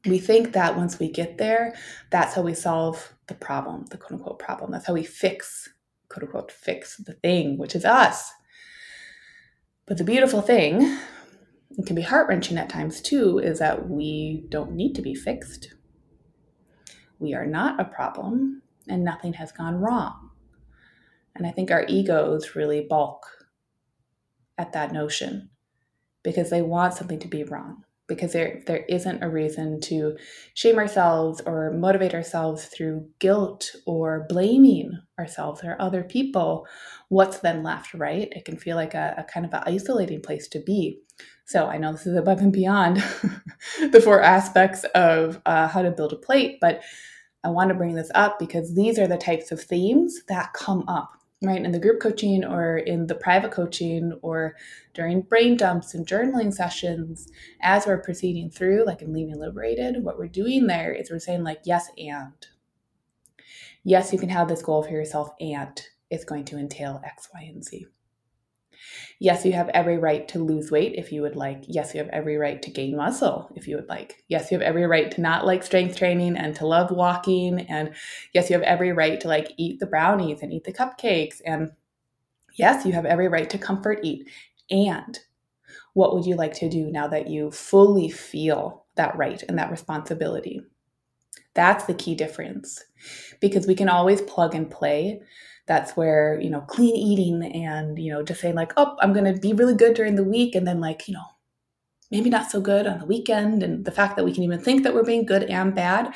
we 0.06 0.18
think 0.18 0.52
that 0.52 0.76
once 0.76 0.98
we 0.98 1.10
get 1.10 1.36
there, 1.36 1.74
that's 2.10 2.34
how 2.34 2.42
we 2.42 2.54
solve 2.54 3.12
the 3.26 3.34
problem, 3.34 3.84
the 3.90 3.98
quote 3.98 4.18
unquote 4.18 4.38
problem. 4.38 4.70
That's 4.70 4.86
how 4.86 4.94
we 4.94 5.04
fix, 5.04 5.68
quote 6.08 6.24
unquote, 6.24 6.52
fix 6.52 6.96
the 6.96 7.14
thing, 7.14 7.58
which 7.58 7.74
is 7.74 7.84
us. 7.84 8.30
But 9.86 9.98
the 9.98 10.04
beautiful 10.04 10.40
thing 10.40 10.98
it 11.76 11.86
can 11.86 11.96
be 11.96 12.02
heart 12.02 12.28
wrenching 12.28 12.58
at 12.58 12.68
times 12.68 13.00
too 13.00 13.38
is 13.38 13.58
that 13.58 13.88
we 13.88 14.44
don't 14.48 14.72
need 14.72 14.94
to 14.94 15.02
be 15.02 15.14
fixed. 15.14 15.74
We 17.20 17.34
are 17.34 17.46
not 17.46 17.78
a 17.78 17.84
problem 17.84 18.62
and 18.88 19.04
nothing 19.04 19.34
has 19.34 19.52
gone 19.52 19.76
wrong. 19.76 20.30
And 21.36 21.46
I 21.46 21.52
think 21.52 21.70
our 21.70 21.84
egos 21.86 22.56
really 22.56 22.80
balk 22.80 23.24
at 24.58 24.72
that 24.72 24.92
notion 24.92 25.50
because 26.22 26.50
they 26.50 26.62
want 26.62 26.94
something 26.94 27.20
to 27.20 27.28
be 27.28 27.44
wrong 27.44 27.84
because 28.10 28.32
there 28.32 28.60
there 28.66 28.84
isn't 28.88 29.22
a 29.22 29.30
reason 29.30 29.80
to 29.80 30.16
shame 30.54 30.76
ourselves 30.78 31.40
or 31.46 31.70
motivate 31.70 32.12
ourselves 32.12 32.64
through 32.64 33.08
guilt 33.20 33.70
or 33.86 34.26
blaming 34.28 35.00
ourselves 35.18 35.62
or 35.62 35.76
other 35.80 36.02
people. 36.02 36.66
What's 37.08 37.38
then 37.38 37.62
left 37.62 37.94
right? 37.94 38.28
It 38.32 38.44
can 38.44 38.56
feel 38.56 38.76
like 38.76 38.94
a, 38.94 39.14
a 39.16 39.24
kind 39.24 39.46
of 39.46 39.54
an 39.54 39.62
isolating 39.64 40.20
place 40.20 40.48
to 40.48 40.58
be 40.58 40.98
so 41.44 41.66
i 41.66 41.76
know 41.76 41.92
this 41.92 42.06
is 42.06 42.16
above 42.16 42.40
and 42.40 42.52
beyond 42.52 42.96
the 43.90 44.00
four 44.02 44.22
aspects 44.22 44.84
of 44.94 45.40
uh, 45.46 45.68
how 45.68 45.82
to 45.82 45.90
build 45.90 46.12
a 46.12 46.16
plate 46.16 46.58
but 46.60 46.82
i 47.44 47.48
want 47.48 47.68
to 47.68 47.74
bring 47.74 47.94
this 47.94 48.10
up 48.14 48.38
because 48.38 48.74
these 48.74 48.98
are 48.98 49.06
the 49.06 49.16
types 49.16 49.52
of 49.52 49.60
themes 49.60 50.22
that 50.28 50.52
come 50.52 50.84
up 50.88 51.20
right 51.42 51.64
in 51.64 51.72
the 51.72 51.78
group 51.78 52.00
coaching 52.00 52.44
or 52.44 52.78
in 52.78 53.06
the 53.06 53.14
private 53.14 53.50
coaching 53.50 54.12
or 54.22 54.56
during 54.92 55.22
brain 55.22 55.56
dumps 55.56 55.94
and 55.94 56.06
journaling 56.06 56.52
sessions 56.52 57.28
as 57.62 57.86
we're 57.86 57.98
proceeding 57.98 58.50
through 58.50 58.84
like 58.84 59.00
in 59.00 59.12
lean 59.12 59.30
and 59.30 59.40
liberated. 59.40 60.04
What 60.04 60.18
we're 60.18 60.28
doing 60.28 60.66
there 60.66 60.92
is 60.92 61.10
we're 61.10 61.18
saying 61.18 61.44
like 61.44 61.60
yes 61.64 61.88
and. 61.96 62.34
Yes 63.84 64.12
you 64.12 64.18
can 64.18 64.28
have 64.28 64.48
this 64.48 64.62
goal 64.62 64.82
for 64.82 64.90
yourself 64.90 65.30
and 65.40 65.80
it's 66.10 66.24
going 66.24 66.44
to 66.46 66.58
entail 66.58 67.00
x 67.04 67.28
y 67.32 67.42
and 67.42 67.64
z 67.64 67.86
Yes, 69.18 69.44
you 69.44 69.52
have 69.52 69.68
every 69.70 69.98
right 69.98 70.26
to 70.28 70.38
lose 70.42 70.70
weight 70.70 70.94
if 70.96 71.12
you 71.12 71.22
would 71.22 71.36
like. 71.36 71.64
Yes, 71.66 71.94
you 71.94 71.98
have 71.98 72.08
every 72.10 72.36
right 72.36 72.60
to 72.62 72.70
gain 72.70 72.96
muscle 72.96 73.50
if 73.54 73.68
you 73.68 73.76
would 73.76 73.88
like. 73.88 74.24
Yes, 74.28 74.50
you 74.50 74.58
have 74.58 74.66
every 74.66 74.86
right 74.86 75.10
to 75.10 75.20
not 75.20 75.46
like 75.46 75.62
strength 75.62 75.96
training 75.96 76.36
and 76.36 76.54
to 76.56 76.66
love 76.66 76.90
walking. 76.90 77.60
And 77.60 77.94
yes, 78.32 78.50
you 78.50 78.54
have 78.54 78.62
every 78.62 78.92
right 78.92 79.20
to 79.20 79.28
like 79.28 79.52
eat 79.56 79.80
the 79.80 79.86
brownies 79.86 80.42
and 80.42 80.52
eat 80.52 80.64
the 80.64 80.72
cupcakes. 80.72 81.40
And 81.44 81.72
yes, 82.58 82.86
you 82.86 82.92
have 82.92 83.06
every 83.06 83.28
right 83.28 83.50
to 83.50 83.58
comfort 83.58 84.00
eat. 84.02 84.28
And 84.70 85.18
what 85.94 86.14
would 86.14 86.26
you 86.26 86.36
like 86.36 86.54
to 86.54 86.68
do 86.68 86.90
now 86.90 87.08
that 87.08 87.28
you 87.28 87.50
fully 87.50 88.10
feel 88.10 88.86
that 88.96 89.16
right 89.16 89.42
and 89.48 89.58
that 89.58 89.70
responsibility? 89.70 90.62
That's 91.54 91.84
the 91.84 91.94
key 91.94 92.14
difference 92.14 92.84
because 93.40 93.66
we 93.66 93.74
can 93.74 93.88
always 93.88 94.22
plug 94.22 94.54
and 94.54 94.70
play 94.70 95.20
that's 95.70 95.96
where 95.96 96.36
you 96.40 96.50
know 96.50 96.62
clean 96.62 96.96
eating 96.96 97.44
and 97.54 97.96
you 97.96 98.12
know 98.12 98.24
just 98.24 98.40
saying 98.40 98.56
like 98.56 98.72
oh 98.76 98.96
i'm 99.00 99.12
going 99.12 99.32
to 99.32 99.40
be 99.40 99.52
really 99.52 99.72
good 99.74 99.94
during 99.94 100.16
the 100.16 100.24
week 100.24 100.56
and 100.56 100.66
then 100.66 100.80
like 100.80 101.06
you 101.06 101.14
know 101.14 101.24
maybe 102.10 102.28
not 102.28 102.50
so 102.50 102.60
good 102.60 102.88
on 102.88 102.98
the 102.98 103.06
weekend 103.06 103.62
and 103.62 103.84
the 103.84 103.92
fact 103.92 104.16
that 104.16 104.24
we 104.24 104.34
can 104.34 104.42
even 104.42 104.58
think 104.58 104.82
that 104.82 104.92
we're 104.92 105.04
being 105.04 105.24
good 105.24 105.44
and 105.44 105.76
bad 105.76 106.12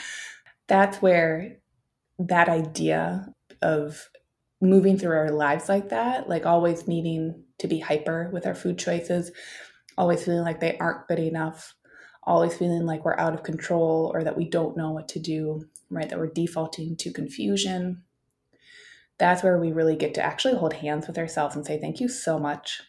that's 0.66 1.00
where 1.00 1.56
that 2.18 2.49
idea 2.49 3.32
of 3.62 4.08
moving 4.61 4.99
through 4.99 5.16
our 5.16 5.30
lives 5.30 5.68
like 5.68 5.88
that 5.90 6.28
like 6.28 6.44
always 6.44 6.88
needing 6.88 7.44
to 7.61 7.68
be 7.68 7.78
hyper 7.78 8.30
with 8.32 8.49
our 8.49 8.56
food 8.56 8.76
choices 8.76 9.30
always 9.96 10.25
feeling 10.25 10.42
like 10.42 10.58
they 10.58 10.76
aren't 10.78 11.06
good 11.06 11.20
enough 11.20 11.75
always 12.25 12.56
feeling 12.56 12.87
like 12.87 13.04
we're 13.04 13.18
out 13.20 13.34
of 13.34 13.44
control 13.44 14.11
or 14.12 14.25
that 14.25 14.37
we 14.37 14.49
don't 14.49 14.76
know 14.76 14.90
what 14.90 15.06
to 15.06 15.20
do 15.20 15.62
right 15.90 16.08
that 16.08 16.18
we're 16.18 16.26
defaulting 16.26 16.96
to 16.96 17.12
confusion 17.12 18.02
that's 19.18 19.42
where 19.42 19.59
we 19.59 19.73
really 19.73 19.97
get 19.97 20.14
to 20.14 20.23
actually 20.23 20.56
hold 20.56 20.75
hands 20.75 21.06
with 21.06 21.18
ourselves 21.18 21.56
and 21.56 21.64
say, 21.64 21.78
Thank 21.80 22.00
you 22.00 22.09
so 22.09 22.38
much. 22.38 22.83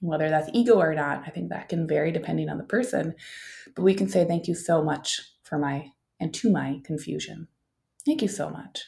Whether 0.00 0.28
that's 0.28 0.50
ego 0.52 0.80
or 0.80 0.94
not, 0.94 1.22
I 1.26 1.30
think 1.30 1.50
that 1.50 1.68
can 1.68 1.86
vary 1.86 2.10
depending 2.10 2.48
on 2.48 2.58
the 2.58 2.64
person. 2.64 3.14
But 3.76 3.82
we 3.82 3.94
can 3.94 4.08
say, 4.08 4.24
Thank 4.24 4.48
you 4.48 4.54
so 4.54 4.82
much 4.82 5.20
for 5.42 5.58
my 5.58 5.92
and 6.18 6.32
to 6.34 6.50
my 6.50 6.80
confusion. 6.84 7.48
Thank 8.06 8.22
you 8.22 8.28
so 8.28 8.48
much. 8.48 8.84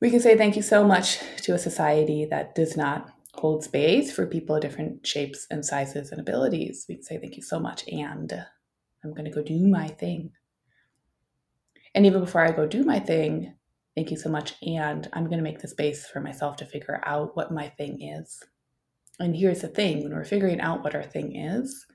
We 0.00 0.10
can 0.10 0.20
say 0.20 0.36
thank 0.36 0.56
you 0.56 0.62
so 0.62 0.84
much 0.84 1.20
to 1.42 1.54
a 1.54 1.58
society 1.58 2.26
that 2.30 2.56
does 2.56 2.76
not 2.76 3.12
hold 3.34 3.62
space 3.62 4.12
for 4.12 4.26
people 4.26 4.56
of 4.56 4.62
different 4.62 5.06
shapes 5.06 5.46
and 5.48 5.64
sizes 5.64 6.10
and 6.10 6.20
abilities. 6.20 6.86
We 6.88 6.96
can 6.96 7.04
say 7.04 7.18
thank 7.18 7.36
you 7.36 7.42
so 7.42 7.60
much, 7.60 7.84
and 7.88 8.32
I'm 9.04 9.12
going 9.12 9.26
to 9.26 9.30
go 9.30 9.42
do 9.42 9.66
my 9.68 9.88
thing. 9.88 10.32
And 11.94 12.04
even 12.04 12.20
before 12.20 12.40
I 12.40 12.50
go 12.50 12.66
do 12.66 12.82
my 12.82 12.98
thing, 12.98 13.54
Thank 13.94 14.10
you 14.10 14.16
so 14.16 14.30
much. 14.30 14.54
And 14.62 15.08
I'm 15.12 15.26
going 15.26 15.38
to 15.38 15.44
make 15.44 15.60
the 15.60 15.68
space 15.68 16.06
for 16.06 16.20
myself 16.20 16.56
to 16.56 16.66
figure 16.66 17.00
out 17.04 17.36
what 17.36 17.52
my 17.52 17.68
thing 17.68 18.02
is. 18.02 18.42
And 19.18 19.36
here's 19.36 19.60
the 19.60 19.68
thing 19.68 20.02
when 20.02 20.12
we're 20.12 20.24
figuring 20.24 20.60
out 20.60 20.82
what 20.82 20.94
our 20.94 21.02
thing 21.02 21.36
is, 21.36 21.86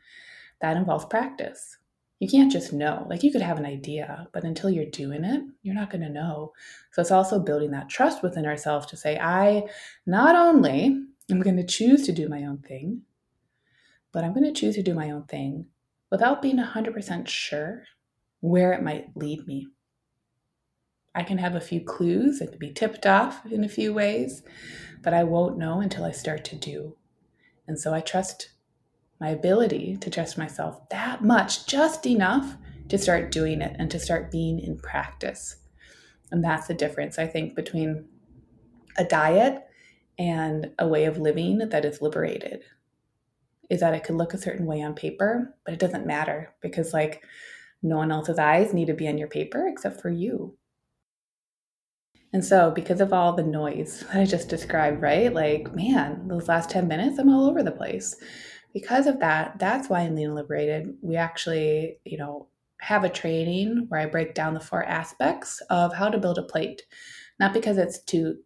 that 0.62 0.78
involves 0.78 1.06
practice. 1.06 1.78
You 2.20 2.28
can't 2.28 2.52
just 2.52 2.74
know. 2.74 3.06
Like 3.10 3.24
you 3.24 3.32
could 3.32 3.42
have 3.42 3.60
an 3.60 3.66
idea, 3.66 4.28
but 4.32 4.44
until 4.44 4.70
you're 4.70 4.86
doing 4.86 5.24
it, 5.24 5.44
you're 5.62 5.76
not 5.76 5.92
going 5.92 6.02
to 6.02 6.10
know. 6.10 6.54
So 6.92 7.02
it's 7.02 7.12
also 7.12 7.40
building 7.40 7.72
that 7.72 7.90
trust 7.90 8.24
within 8.24 8.46
ourselves 8.46 8.88
to 8.88 8.98
say, 8.98 9.20
I 9.20 9.64
not 10.06 10.36
only 10.36 11.04
am 11.30 11.42
going 11.42 11.58
to 11.58 11.66
choose 11.66 12.06
to 12.06 12.12
do 12.12 12.28
my 12.28 12.46
own 12.46 12.60
thing, 12.60 13.02
but 14.12 14.24
I'm 14.24 14.34
going 14.34 14.52
to 14.52 14.60
choose 14.60 14.76
to 14.76 14.84
do 14.84 14.96
my 14.96 15.12
own 15.12 15.24
thing 15.24 15.68
without 16.10 16.42
being 16.42 16.58
100% 16.58 17.28
sure 17.28 17.84
where 18.40 18.74
it 18.74 18.84
might 18.84 19.16
lead 19.16 19.46
me. 19.46 19.68
I 21.18 21.24
can 21.24 21.40
have 21.40 21.56
a 21.56 21.60
few 21.60 21.82
clues, 21.82 22.40
could 22.40 22.60
be 22.60 22.72
tipped 22.72 23.08
off 23.08 23.44
in 23.48 23.64
a 23.64 23.70
few 23.70 23.92
ways, 23.92 24.44
but 25.02 25.16
I 25.16 25.24
won't 25.24 25.58
know 25.58 25.82
until 25.82 26.06
I 26.06 26.12
start 26.12 26.46
to 26.46 26.56
do. 26.56 26.96
And 27.68 27.80
so 27.80 27.92
I 27.92 28.02
trust 28.02 28.52
my 29.20 29.30
ability 29.30 29.98
to 29.98 30.12
trust 30.12 30.38
myself 30.38 30.88
that 30.90 31.24
much, 31.24 31.66
just 31.66 32.06
enough 32.06 32.56
to 32.90 33.00
start 33.00 33.32
doing 33.32 33.62
it 33.62 33.76
and 33.80 33.90
to 33.90 34.00
start 34.00 34.32
being 34.32 34.60
in 34.60 34.78
practice. 34.78 35.56
And 36.30 36.44
that's 36.44 36.68
the 36.68 36.76
difference, 36.76 37.18
I 37.18 37.26
think, 37.26 37.56
between 37.56 38.06
a 38.96 39.04
diet 39.04 39.66
and 40.20 40.70
a 40.78 40.88
way 40.88 41.06
of 41.06 41.18
living 41.18 41.58
that 41.58 41.84
is 41.84 42.00
liberated. 42.00 42.64
Is 43.72 43.80
that 43.80 43.96
it 43.96 44.04
could 44.04 44.18
look 44.18 44.36
a 44.36 44.38
certain 44.38 44.68
way 44.68 44.84
on 44.84 44.94
paper, 44.94 45.56
but 45.66 45.74
it 45.74 45.80
doesn't 45.80 46.06
matter 46.06 46.54
because, 46.62 46.94
like, 46.94 47.24
no 47.82 47.98
one 47.98 48.12
else's 48.12 48.38
eyes 48.38 48.72
need 48.72 48.86
to 48.86 48.94
be 48.94 49.08
on 49.08 49.18
your 49.18 49.28
paper 49.28 49.68
except 49.68 50.00
for 50.00 50.12
you. 50.12 50.56
And 52.34 52.44
so, 52.44 52.72
because 52.72 53.02
of 53.02 53.14
all 53.14 53.34
the 53.34 53.44
noise 53.44 54.04
that 54.14 54.22
I 54.22 54.26
just 54.26 54.50
described, 54.50 55.02
right? 55.02 55.34
Like, 55.34 55.74
man, 55.74 56.28
those 56.28 56.48
last 56.48 56.70
10 56.70 56.88
minutes, 56.88 57.18
I'm 57.18 57.30
all 57.30 57.50
over 57.50 57.64
the 57.64 57.72
place. 57.72 58.16
Because 58.74 59.08
of 59.08 59.20
that, 59.20 59.58
that's 59.60 59.90
why 59.90 60.02
in 60.02 60.16
Lean 60.16 60.36
Liberated, 60.36 60.96
we 61.02 61.16
actually, 61.16 61.98
you 62.04 62.18
know, 62.18 62.48
have 62.80 63.04
a 63.04 63.10
training 63.10 63.86
where 63.88 64.00
I 64.00 64.06
break 64.06 64.36
down 64.36 64.54
the 64.54 64.60
four 64.60 64.84
aspects 64.84 65.62
of 65.70 65.96
how 65.96 66.10
to 66.10 66.20
build 66.20 66.38
a 66.38 66.44
plate. 66.44 66.84
Not 67.40 67.54
because 67.54 67.78
it's 67.78 68.00
to 68.06 68.38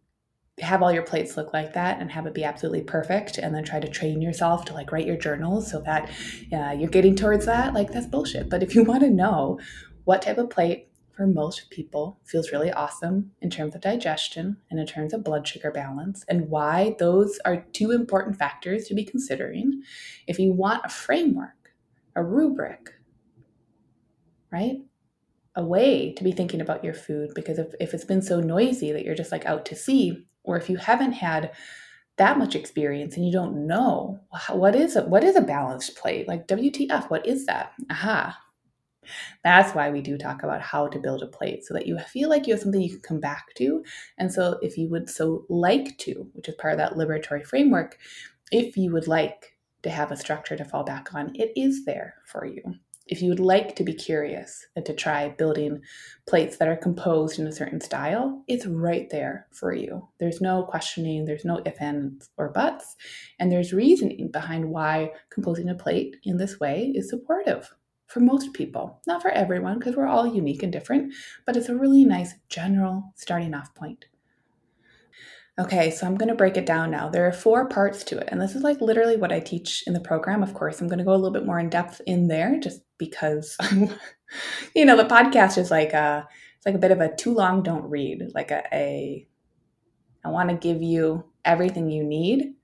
have 0.60 0.82
all 0.82 0.92
your 0.92 1.02
plates 1.02 1.36
look 1.36 1.52
like 1.52 1.72
that 1.74 2.00
and 2.00 2.10
have 2.10 2.26
it 2.26 2.34
be 2.34 2.44
absolutely 2.44 2.82
perfect 2.82 3.38
and 3.38 3.54
then 3.54 3.64
try 3.64 3.80
to 3.80 3.88
train 3.88 4.20
yourself 4.20 4.64
to 4.66 4.74
like 4.74 4.92
write 4.92 5.06
your 5.06 5.16
journals 5.16 5.70
so 5.70 5.80
that 5.80 6.10
uh, 6.52 6.70
you're 6.78 6.90
getting 6.90 7.16
towards 7.16 7.46
that 7.46 7.72
like 7.72 7.90
that's 7.90 8.06
bullshit 8.06 8.50
but 8.50 8.62
if 8.62 8.74
you 8.74 8.84
want 8.84 9.00
to 9.00 9.08
know 9.08 9.58
what 10.04 10.20
type 10.20 10.36
of 10.36 10.50
plate 10.50 10.88
for 11.12 11.26
most 11.26 11.68
people 11.70 12.18
feels 12.24 12.52
really 12.52 12.72
awesome 12.72 13.30
in 13.40 13.50
terms 13.50 13.74
of 13.74 13.80
digestion 13.80 14.56
and 14.70 14.80
in 14.80 14.86
terms 14.86 15.12
of 15.12 15.24
blood 15.24 15.46
sugar 15.46 15.70
balance, 15.70 16.24
and 16.28 16.48
why 16.48 16.96
those 16.98 17.38
are 17.44 17.66
two 17.72 17.90
important 17.90 18.36
factors 18.36 18.86
to 18.86 18.94
be 18.94 19.04
considering 19.04 19.82
if 20.26 20.38
you 20.38 20.52
want 20.52 20.84
a 20.84 20.88
framework, 20.88 21.72
a 22.16 22.24
rubric, 22.24 22.94
right? 24.50 24.78
A 25.54 25.64
way 25.64 26.14
to 26.14 26.24
be 26.24 26.32
thinking 26.32 26.62
about 26.62 26.82
your 26.82 26.94
food 26.94 27.32
because 27.34 27.58
if, 27.58 27.74
if 27.78 27.92
it's 27.92 28.06
been 28.06 28.22
so 28.22 28.40
noisy 28.40 28.90
that 28.92 29.04
you're 29.04 29.14
just 29.14 29.32
like 29.32 29.44
out 29.44 29.66
to 29.66 29.76
sea, 29.76 30.26
or 30.44 30.56
if 30.56 30.70
you 30.70 30.76
haven't 30.76 31.12
had 31.12 31.52
that 32.16 32.38
much 32.38 32.54
experience 32.54 33.16
and 33.16 33.26
you 33.26 33.32
don't 33.32 33.66
know 33.66 34.20
what 34.50 34.74
is 34.74 34.96
it 34.96 35.08
what 35.08 35.24
is 35.24 35.36
a 35.36 35.40
balanced 35.40 35.96
plate? 35.96 36.26
Like 36.28 36.46
wtf 36.46 37.10
what 37.10 37.26
is 37.26 37.46
that? 37.46 37.72
Aha 37.90 38.38
that's 39.44 39.74
why 39.74 39.90
we 39.90 40.00
do 40.00 40.16
talk 40.16 40.42
about 40.42 40.60
how 40.60 40.88
to 40.88 40.98
build 40.98 41.22
a 41.22 41.26
plate 41.26 41.64
so 41.64 41.74
that 41.74 41.86
you 41.86 41.98
feel 41.98 42.28
like 42.28 42.46
you 42.46 42.54
have 42.54 42.62
something 42.62 42.80
you 42.80 42.90
can 42.90 43.00
come 43.00 43.20
back 43.20 43.54
to. 43.56 43.84
And 44.18 44.32
so, 44.32 44.58
if 44.62 44.78
you 44.78 44.88
would 44.90 45.08
so 45.08 45.44
like 45.48 45.98
to, 45.98 46.28
which 46.32 46.48
is 46.48 46.54
part 46.56 46.72
of 46.72 46.78
that 46.78 46.94
liberatory 46.94 47.44
framework, 47.44 47.98
if 48.50 48.76
you 48.76 48.92
would 48.92 49.08
like 49.08 49.56
to 49.82 49.90
have 49.90 50.12
a 50.12 50.16
structure 50.16 50.56
to 50.56 50.64
fall 50.64 50.84
back 50.84 51.14
on, 51.14 51.32
it 51.34 51.52
is 51.56 51.84
there 51.84 52.14
for 52.26 52.44
you. 52.44 52.62
If 53.08 53.20
you 53.20 53.30
would 53.30 53.40
like 53.40 53.74
to 53.76 53.84
be 53.84 53.94
curious 53.94 54.64
and 54.76 54.86
to 54.86 54.94
try 54.94 55.30
building 55.30 55.82
plates 56.28 56.56
that 56.56 56.68
are 56.68 56.76
composed 56.76 57.38
in 57.38 57.48
a 57.48 57.52
certain 57.52 57.80
style, 57.80 58.44
it's 58.46 58.64
right 58.64 59.10
there 59.10 59.48
for 59.50 59.74
you. 59.74 60.08
There's 60.20 60.40
no 60.40 60.62
questioning, 60.62 61.24
there's 61.24 61.44
no 61.44 61.60
if, 61.66 61.82
ands, 61.82 62.30
or 62.36 62.50
buts, 62.50 62.94
and 63.40 63.50
there's 63.50 63.72
reasoning 63.72 64.30
behind 64.32 64.70
why 64.70 65.10
composing 65.30 65.68
a 65.68 65.74
plate 65.74 66.16
in 66.22 66.36
this 66.36 66.60
way 66.60 66.92
is 66.94 67.10
supportive 67.10 67.74
for 68.12 68.20
most 68.20 68.52
people. 68.52 69.00
Not 69.06 69.22
for 69.22 69.30
everyone, 69.30 69.78
because 69.78 69.96
we're 69.96 70.06
all 70.06 70.26
unique 70.26 70.62
and 70.62 70.70
different, 70.70 71.14
but 71.46 71.56
it's 71.56 71.70
a 71.70 71.76
really 71.76 72.04
nice 72.04 72.34
general 72.50 73.12
starting 73.16 73.54
off 73.54 73.74
point. 73.74 74.04
Okay, 75.58 75.90
so 75.90 76.06
I'm 76.06 76.16
going 76.16 76.28
to 76.28 76.34
break 76.34 76.56
it 76.56 76.66
down 76.66 76.90
now. 76.90 77.08
There 77.08 77.26
are 77.26 77.32
four 77.32 77.68
parts 77.68 78.04
to 78.04 78.18
it, 78.18 78.28
and 78.30 78.40
this 78.40 78.54
is 78.54 78.62
like 78.62 78.80
literally 78.80 79.16
what 79.16 79.32
I 79.32 79.40
teach 79.40 79.82
in 79.86 79.94
the 79.94 80.00
program. 80.00 80.42
Of 80.42 80.54
course, 80.54 80.80
I'm 80.80 80.88
going 80.88 80.98
to 80.98 81.04
go 81.04 81.12
a 81.12 81.16
little 81.16 81.30
bit 81.30 81.46
more 81.46 81.58
in 81.58 81.70
depth 81.70 82.00
in 82.06 82.28
there 82.28 82.58
just 82.60 82.82
because 82.98 83.56
you 84.74 84.84
know, 84.84 84.96
the 84.96 85.04
podcast 85.04 85.58
is 85.58 85.70
like 85.70 85.92
a 85.92 86.26
it's 86.56 86.66
like 86.66 86.74
a 86.74 86.78
bit 86.78 86.90
of 86.90 87.00
a 87.00 87.14
too 87.14 87.34
long 87.34 87.62
don't 87.62 87.88
read, 87.88 88.22
like 88.34 88.50
a, 88.50 88.62
a 88.72 89.26
I 90.24 90.28
want 90.28 90.50
to 90.50 90.56
give 90.56 90.82
you 90.82 91.24
everything 91.44 91.90
you 91.90 92.04
need 92.04 92.54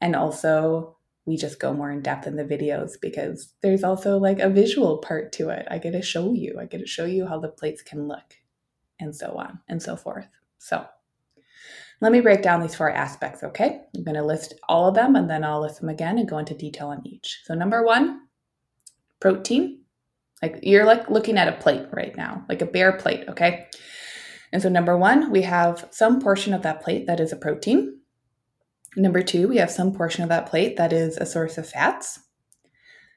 and 0.00 0.16
also 0.16 0.95
we 1.26 1.36
just 1.36 1.58
go 1.58 1.74
more 1.74 1.90
in 1.90 2.02
depth 2.02 2.26
in 2.26 2.36
the 2.36 2.44
videos 2.44 2.92
because 3.00 3.52
there's 3.60 3.84
also 3.84 4.16
like 4.16 4.38
a 4.38 4.48
visual 4.48 4.98
part 4.98 5.32
to 5.32 5.50
it. 5.50 5.66
I 5.70 5.78
get 5.78 5.90
to 5.92 6.02
show 6.02 6.32
you. 6.32 6.56
I 6.60 6.66
get 6.66 6.78
to 6.78 6.86
show 6.86 7.04
you 7.04 7.26
how 7.26 7.40
the 7.40 7.48
plates 7.48 7.82
can 7.82 8.06
look 8.06 8.36
and 9.00 9.14
so 9.14 9.36
on 9.36 9.58
and 9.68 9.82
so 9.82 9.96
forth. 9.96 10.28
So, 10.58 10.86
let 12.00 12.12
me 12.12 12.20
break 12.20 12.42
down 12.42 12.60
these 12.60 12.74
four 12.74 12.90
aspects, 12.90 13.42
okay? 13.42 13.80
I'm 13.96 14.04
going 14.04 14.16
to 14.16 14.22
list 14.22 14.52
all 14.68 14.88
of 14.88 14.94
them 14.94 15.16
and 15.16 15.30
then 15.30 15.42
I'll 15.42 15.62
list 15.62 15.80
them 15.80 15.88
again 15.88 16.18
and 16.18 16.28
go 16.28 16.36
into 16.36 16.54
detail 16.54 16.88
on 16.88 17.06
each. 17.06 17.40
So, 17.44 17.54
number 17.54 17.84
one, 17.84 18.20
protein. 19.20 19.80
Like 20.42 20.60
you're 20.62 20.84
like 20.84 21.08
looking 21.08 21.38
at 21.38 21.48
a 21.48 21.52
plate 21.52 21.86
right 21.92 22.14
now, 22.14 22.44
like 22.48 22.60
a 22.60 22.66
bare 22.66 22.92
plate, 22.92 23.24
okay? 23.28 23.68
And 24.52 24.62
so, 24.62 24.68
number 24.68 24.96
one, 24.96 25.30
we 25.30 25.42
have 25.42 25.88
some 25.90 26.20
portion 26.20 26.52
of 26.52 26.62
that 26.62 26.82
plate 26.82 27.06
that 27.06 27.20
is 27.20 27.32
a 27.32 27.36
protein. 27.36 27.98
Number 28.96 29.22
two, 29.22 29.46
we 29.46 29.58
have 29.58 29.70
some 29.70 29.92
portion 29.92 30.22
of 30.22 30.30
that 30.30 30.46
plate 30.46 30.78
that 30.78 30.92
is 30.92 31.18
a 31.18 31.26
source 31.26 31.58
of 31.58 31.68
fats. 31.68 32.20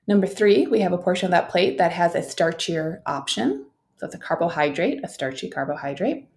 Number 0.08 0.28
three, 0.28 0.68
we 0.68 0.82
have 0.82 0.92
a 0.92 0.98
portion 0.98 1.28
of 1.28 1.32
that 1.32 1.50
plate 1.50 1.78
that 1.78 1.94
has 1.94 2.16
a 2.16 2.20
starchier 2.20 3.00
option. 3.06 3.66
So, 3.98 4.06
it's 4.06 4.16
a 4.16 4.20
carbohydrate, 4.20 5.00
a 5.04 5.08
starchy 5.08 5.50
carbohydrate. 5.50 6.28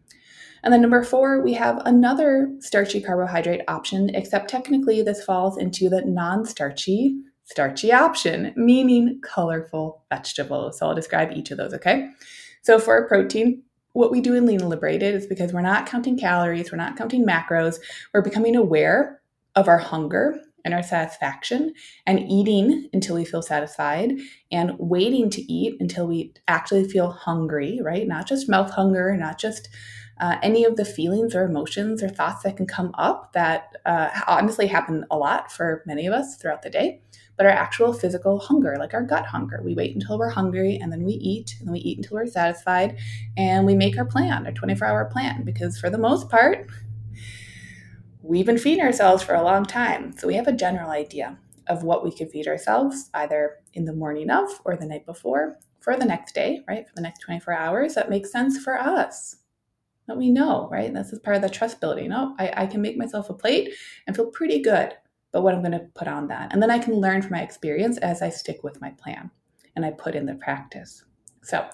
And 0.63 0.73
then 0.73 0.81
number 0.81 1.03
four, 1.03 1.43
we 1.43 1.55
have 1.55 1.83
another 1.85 2.55
starchy 2.61 3.01
carbohydrate 3.01 3.63
option, 3.67 4.15
except 4.15 4.49
technically 4.49 5.03
this 5.03 5.25
falls 5.25 5.59
into 5.59 5.89
the 5.89 6.03
non 6.05 6.45
starchy, 6.45 7.17
starchy 7.45 7.93
option, 7.93 8.53
meaning 8.55 9.21
colorful 9.25 10.05
vegetables. 10.09 10.79
So 10.79 10.87
I'll 10.87 10.95
describe 10.95 11.33
each 11.33 11.51
of 11.51 11.59
those, 11.59 11.75
okay? 11.75 12.11
So 12.63 12.79
for 12.79 13.09
protein, 13.09 13.63
what 13.93 14.13
we 14.13 14.21
do 14.21 14.35
in 14.35 14.47
Lean 14.47 14.69
Liberated 14.69 15.17
is 15.17 15.27
because 15.27 15.53
we're 15.53 15.63
not 15.63 15.87
counting 15.87 16.17
calories, 16.17 16.71
we're 16.71 16.79
not 16.79 16.97
counting 16.97 17.27
macros, 17.27 17.81
we're 18.15 18.23
becoming 18.23 18.55
aware 18.55 19.21
of 19.55 19.69
our 19.69 19.79
hunger 19.79 20.41
and 20.65 20.75
our 20.75 20.83
satisfaction 20.83 21.75
and 22.07 22.21
eating 22.21 22.89
until 22.93 23.17
we 23.17 23.25
feel 23.25 23.43
satisfied 23.43 24.13
and 24.51 24.73
waiting 24.79 25.29
to 25.31 25.43
eat 25.53 25.77
until 25.81 26.07
we 26.07 26.33
actually 26.49 26.89
feel 26.89 27.11
hungry, 27.11 27.81
right? 27.83 28.07
Not 28.07 28.29
just 28.29 28.49
mouth 28.49 28.71
hunger, 28.71 29.17
not 29.17 29.39
just 29.39 29.69
uh, 30.21 30.37
any 30.43 30.65
of 30.65 30.77
the 30.77 30.85
feelings 30.85 31.35
or 31.35 31.45
emotions 31.45 32.03
or 32.03 32.09
thoughts 32.09 32.45
that 32.45 32.57
can 32.57 32.67
come 32.67 32.93
up 32.95 33.33
that 33.33 33.75
uh, 33.85 34.09
honestly 34.29 34.69
happen 34.69 35.05
a 35.11 35.17
lot 35.17 35.51
for 35.51 35.83
many 35.85 36.07
of 36.07 36.13
us 36.13 36.37
throughout 36.37 36.63
the 36.63 36.71
day, 36.71 37.01
but 37.37 37.47
our 37.47 37.53
actual 37.53 37.93
physical 37.93 38.39
hunger, 38.39 38.77
like 38.79 38.95
our 38.95 39.03
gut 39.03 39.27
hunger. 39.27 39.61
We 39.65 39.75
wait 39.75 39.95
until 39.95 40.19
we're 40.19 40.29
hungry 40.29 40.79
and 40.81 40.93
then 40.93 41.03
we 41.03 41.15
eat, 41.15 41.57
and 41.61 41.73
we 41.73 41.81
eat 41.81 41.99
until 41.99 42.19
we're 42.19 42.27
satisfied, 42.27 42.99
and 43.37 43.67
we 43.67 43.75
make 43.75 43.99
our 43.99 44.05
plan, 44.05 44.47
our 44.47 44.53
24 44.53 44.87
hour 44.87 45.05
plan, 45.07 45.43
because 45.45 45.79
for 45.79 45.91
the 45.91 45.99
most 45.99 46.29
part, 46.29 46.69
we've 48.23 48.47
been 48.47 48.59
feeding 48.59 48.85
ourselves 48.85 49.23
for 49.23 49.35
a 49.35 49.43
long 49.43 49.65
time. 49.65 50.17
So 50.17 50.27
we 50.27 50.35
have 50.35 50.47
a 50.47 50.53
general 50.53 50.91
idea 50.91 51.39
of 51.69 51.83
what 51.83 52.05
we 52.05 52.15
could 52.15 52.31
feed 52.31 52.49
ourselves 52.49 53.11
either 53.15 53.59
in 53.75 53.85
the 53.85 53.93
morning 53.93 54.31
of 54.31 54.61
or 54.65 54.77
the 54.77 54.87
night 54.87 55.07
before 55.07 55.59
for 55.81 55.97
the 55.97 56.05
next 56.05 56.35
day, 56.35 56.61
right? 56.69 56.87
For 56.87 56.95
the 56.95 57.03
next 57.03 57.21
24 57.21 57.55
hours 57.55 57.95
that 57.95 58.11
makes 58.11 58.31
sense 58.31 58.59
for 58.59 58.79
us 58.79 59.37
that 60.07 60.17
we 60.17 60.31
know, 60.31 60.69
right? 60.71 60.93
This 60.93 61.13
is 61.13 61.19
part 61.19 61.37
of 61.37 61.43
the 61.43 61.49
trust 61.49 61.81
building. 61.81 62.13
Oh, 62.13 62.35
I, 62.39 62.53
I 62.57 62.67
can 62.67 62.83
make 62.83 62.97
myself 62.97 63.31
a 63.31 63.35
plate 63.35 63.75
and 64.07 64.15
feel 64.15 64.31
pretty 64.31 64.61
good 64.61 64.95
about 65.33 65.43
what 65.43 65.55
I'm 65.55 65.63
going 65.63 65.73
to 65.73 65.87
put 65.95 66.09
on 66.09 66.29
that. 66.29 66.53
And 66.53 66.63
then 66.63 66.71
I 66.71 66.79
can 66.79 66.95
learn 66.95 67.23
from 67.23 67.33
my 67.33 67.43
experience 67.43 67.99
as 67.99 68.23
I 68.23 68.29
stick 68.29 68.63
with 68.63 68.81
my 68.81 68.91
plan 68.91 69.31
and 69.75 69.85
I 69.85 69.91
put 69.91 70.15
in 70.15 70.27
the 70.27 70.35
practice. 70.35 71.05
So, 71.43 71.67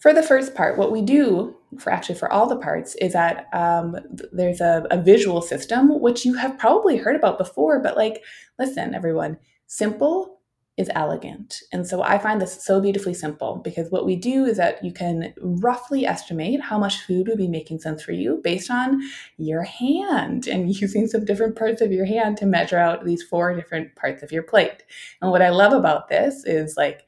for 0.00 0.14
the 0.14 0.22
first 0.22 0.54
part, 0.54 0.78
what 0.78 0.90
we 0.90 1.02
do 1.02 1.54
for 1.78 1.92
actually 1.92 2.14
for 2.14 2.32
all 2.32 2.48
the 2.48 2.56
parts 2.56 2.94
is 2.96 3.12
that 3.12 3.48
um, 3.52 3.96
there's 4.32 4.60
a, 4.60 4.86
a 4.90 5.00
visual 5.00 5.42
system, 5.42 6.00
which 6.00 6.24
you 6.24 6.34
have 6.34 6.58
probably 6.58 6.96
heard 6.96 7.16
about 7.16 7.38
before, 7.38 7.80
but 7.80 7.98
like, 7.98 8.22
listen, 8.58 8.94
everyone, 8.94 9.36
simple 9.66 10.40
is 10.78 10.90
elegant. 10.94 11.60
And 11.72 11.86
so 11.86 12.02
I 12.02 12.16
find 12.16 12.40
this 12.40 12.64
so 12.64 12.80
beautifully 12.80 13.12
simple 13.12 13.60
because 13.62 13.90
what 13.90 14.06
we 14.06 14.16
do 14.16 14.46
is 14.46 14.56
that 14.56 14.82
you 14.82 14.90
can 14.90 15.34
roughly 15.38 16.06
estimate 16.06 16.62
how 16.62 16.78
much 16.78 17.02
food 17.02 17.28
would 17.28 17.36
be 17.36 17.48
making 17.48 17.80
sense 17.80 18.02
for 18.02 18.12
you 18.12 18.40
based 18.42 18.70
on 18.70 19.02
your 19.36 19.62
hand 19.62 20.46
and 20.46 20.74
using 20.80 21.06
some 21.06 21.26
different 21.26 21.56
parts 21.56 21.82
of 21.82 21.92
your 21.92 22.06
hand 22.06 22.38
to 22.38 22.46
measure 22.46 22.78
out 22.78 23.04
these 23.04 23.22
four 23.22 23.54
different 23.54 23.94
parts 23.96 24.22
of 24.22 24.32
your 24.32 24.42
plate. 24.42 24.82
And 25.20 25.30
what 25.30 25.42
I 25.42 25.50
love 25.50 25.74
about 25.74 26.08
this 26.08 26.46
is 26.46 26.78
like, 26.78 27.02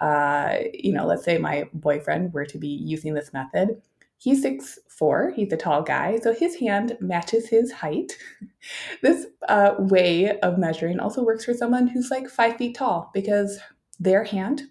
uh, 0.00 0.58
you 0.72 0.92
know, 0.92 1.06
let's 1.06 1.24
say 1.24 1.38
my 1.38 1.68
boyfriend 1.74 2.32
were 2.32 2.46
to 2.46 2.58
be 2.58 2.68
using 2.68 3.14
this 3.14 3.32
method 3.32 3.80
He's 4.18 4.42
six 4.42 4.80
four. 4.88 5.32
He's 5.36 5.52
a 5.52 5.56
tall 5.56 5.82
guy, 5.82 6.18
so 6.20 6.34
his 6.34 6.56
hand 6.56 6.96
matches 7.00 7.48
his 7.48 7.70
height. 7.70 8.18
this 9.02 9.26
uh, 9.48 9.74
way 9.78 10.38
of 10.40 10.58
measuring 10.58 10.98
also 10.98 11.22
works 11.22 11.44
for 11.44 11.54
someone 11.54 11.86
who's 11.86 12.10
like 12.10 12.28
five 12.28 12.56
feet 12.56 12.74
tall 12.74 13.10
because 13.14 13.60
their 14.00 14.24
hand 14.24 14.62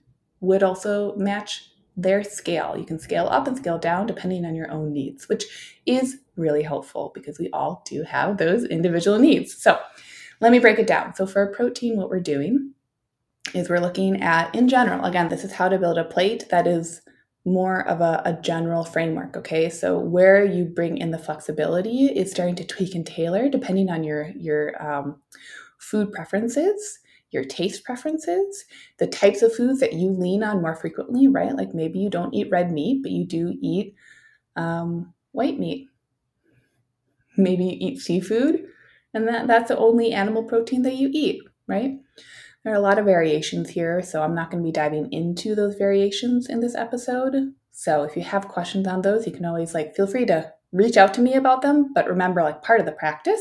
would 0.41 0.63
also 0.63 1.15
match 1.15 1.71
their 1.95 2.25
scale. 2.25 2.75
You 2.77 2.85
can 2.85 2.99
scale 2.99 3.27
up 3.27 3.47
and 3.47 3.57
scale 3.57 3.79
down 3.79 4.05
depending 4.05 4.45
on 4.45 4.53
your 4.53 4.69
own 4.69 4.91
needs, 4.91 5.29
which 5.29 5.79
is 5.85 6.17
really 6.35 6.61
helpful 6.61 7.11
because 7.15 7.39
we 7.39 7.49
all 7.51 7.83
do 7.85 8.03
have 8.03 8.37
those 8.37 8.65
individual 8.65 9.17
needs. 9.17 9.55
So 9.55 9.79
let 10.41 10.51
me 10.51 10.59
break 10.59 10.77
it 10.77 10.87
down. 10.87 11.15
So 11.15 11.25
for 11.25 11.41
a 11.41 11.55
protein, 11.55 11.95
what 11.95 12.09
we're 12.09 12.19
doing 12.19 12.73
is 13.53 13.69
we're 13.69 13.79
looking 13.79 14.21
at, 14.21 14.53
in 14.55 14.67
general, 14.67 15.05
again, 15.05 15.29
this 15.29 15.43
is 15.43 15.51
how 15.53 15.69
to 15.69 15.77
build 15.77 15.97
a 15.97 16.03
plate 16.03 16.45
that 16.49 16.67
is 16.67 17.01
more 17.47 17.87
of 17.87 18.01
a, 18.01 18.21
a, 18.25 18.33
general 18.33 18.83
framework 18.83 19.37
okay? 19.37 19.69
So 19.69 19.97
where 19.97 20.43
you 20.43 20.65
bring 20.65 20.97
in 20.97 21.11
the 21.11 21.17
flexibility 21.17 22.07
is 22.07 22.29
starting 22.29 22.55
to 22.55 22.65
tweak 22.65 22.93
and 22.93 23.07
tailor 23.07 23.47
depending 23.47 23.89
on 23.89 24.03
your 24.03 24.31
your 24.35 24.81
um, 24.85 25.21
food 25.77 26.11
preferences 26.11 26.99
your 27.31 27.45
taste 27.45 27.85
preferences 27.85 28.65
the 28.97 29.07
types 29.07 29.41
of 29.41 29.55
foods 29.55 29.79
that 29.79 29.93
you 29.93 30.09
lean 30.09 30.43
on 30.43 30.61
more 30.61 30.75
frequently 30.75 31.29
right? 31.29 31.55
Like 31.55 31.73
maybe 31.73 31.99
you 31.99 32.09
don't 32.09 32.33
eat 32.33 32.51
red 32.51 32.69
meat 32.69 33.01
but 33.01 33.11
you 33.11 33.25
do 33.25 33.53
eat 33.61 33.95
um, 34.57 35.13
white 35.31 35.57
meat. 35.57 35.87
Maybe 37.37 37.63
you 37.63 37.77
eat 37.79 37.99
seafood 37.99 38.65
and 39.13 39.25
that, 39.27 39.47
that's 39.47 39.69
the 39.69 39.77
only 39.77 40.11
animal 40.11 40.43
protein 40.43 40.81
that 40.81 40.95
you 40.95 41.09
eat 41.13 41.43
right 41.65 41.97
there 42.67 42.75
are 42.75 42.79
a 42.79 42.81
lot 42.81 42.99
of 42.99 43.05
variations 43.05 43.69
here, 43.69 44.01
so 44.03 44.21
I'm 44.21 44.35
not 44.35 44.51
going 44.51 44.61
to 44.61 44.67
be 44.67 44.73
diving 44.73 45.09
into 45.13 45.55
those 45.55 45.75
variations 45.75 46.49
in 46.49 46.59
this 46.59 46.75
episode. 46.75 47.53
So 47.71 48.03
if 48.03 48.17
you 48.17 48.23
have 48.23 48.49
questions 48.49 48.87
on 48.87 49.03
those, 49.03 49.25
you 49.25 49.31
can 49.31 49.45
always 49.45 49.73
like 49.73 49.95
feel 49.95 50.05
free 50.05 50.25
to 50.25 50.51
reach 50.73 50.97
out 50.97 51.13
to 51.13 51.21
me 51.21 51.35
about 51.35 51.61
them. 51.61 51.93
But 51.95 52.09
remember, 52.09 52.43
like 52.43 52.63
part 52.63 52.81
of 52.81 52.85
the 52.85 52.91
practice 52.91 53.39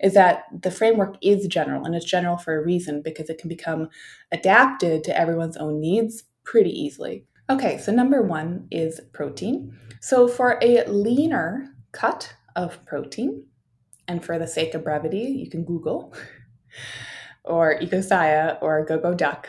is 0.00 0.14
that 0.14 0.44
the 0.58 0.70
framework 0.70 1.16
is 1.20 1.46
general 1.48 1.84
and 1.84 1.94
it's 1.94 2.06
general 2.06 2.38
for 2.38 2.56
a 2.56 2.64
reason 2.64 3.02
because 3.02 3.28
it 3.28 3.36
can 3.36 3.50
become 3.50 3.90
adapted 4.32 5.04
to 5.04 5.20
everyone's 5.20 5.58
own 5.58 5.78
needs 5.78 6.24
pretty 6.44 6.70
easily. 6.70 7.26
Okay, 7.50 7.76
so 7.76 7.92
number 7.92 8.22
one 8.22 8.68
is 8.70 9.02
protein. 9.12 9.76
So 10.00 10.26
for 10.26 10.58
a 10.62 10.86
leaner 10.86 11.68
cut 11.92 12.36
of 12.56 12.82
protein, 12.86 13.44
and 14.08 14.24
for 14.24 14.38
the 14.38 14.46
sake 14.46 14.72
of 14.72 14.82
brevity, 14.82 15.18
you 15.44 15.50
can 15.50 15.62
Google. 15.62 16.14
Or 17.44 17.78
Ecosia 17.80 18.58
or 18.62 18.84
GoGo 18.84 19.14
Duck, 19.14 19.48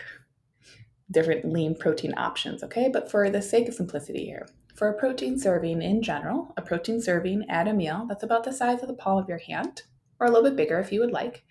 different 1.11 1.45
lean 1.45 1.75
protein 1.75 2.13
options, 2.17 2.63
okay? 2.63 2.89
But 2.91 3.09
for 3.11 3.29
the 3.29 3.41
sake 3.41 3.67
of 3.67 3.75
simplicity 3.75 4.25
here, 4.25 4.47
for 4.75 4.89
a 4.89 4.97
protein 4.97 5.39
serving 5.39 5.81
in 5.81 6.01
general, 6.01 6.53
a 6.57 6.61
protein 6.61 7.01
serving 7.01 7.45
at 7.49 7.67
a 7.67 7.73
meal 7.73 8.05
that's 8.09 8.23
about 8.23 8.43
the 8.43 8.51
size 8.51 8.81
of 8.81 8.87
the 8.87 8.95
palm 8.95 9.19
of 9.19 9.29
your 9.29 9.37
hand, 9.37 9.83
or 10.19 10.27
a 10.27 10.31
little 10.31 10.49
bit 10.49 10.57
bigger 10.57 10.79
if 10.79 10.91
you 10.91 10.99
would 10.99 11.11
like, 11.11 11.43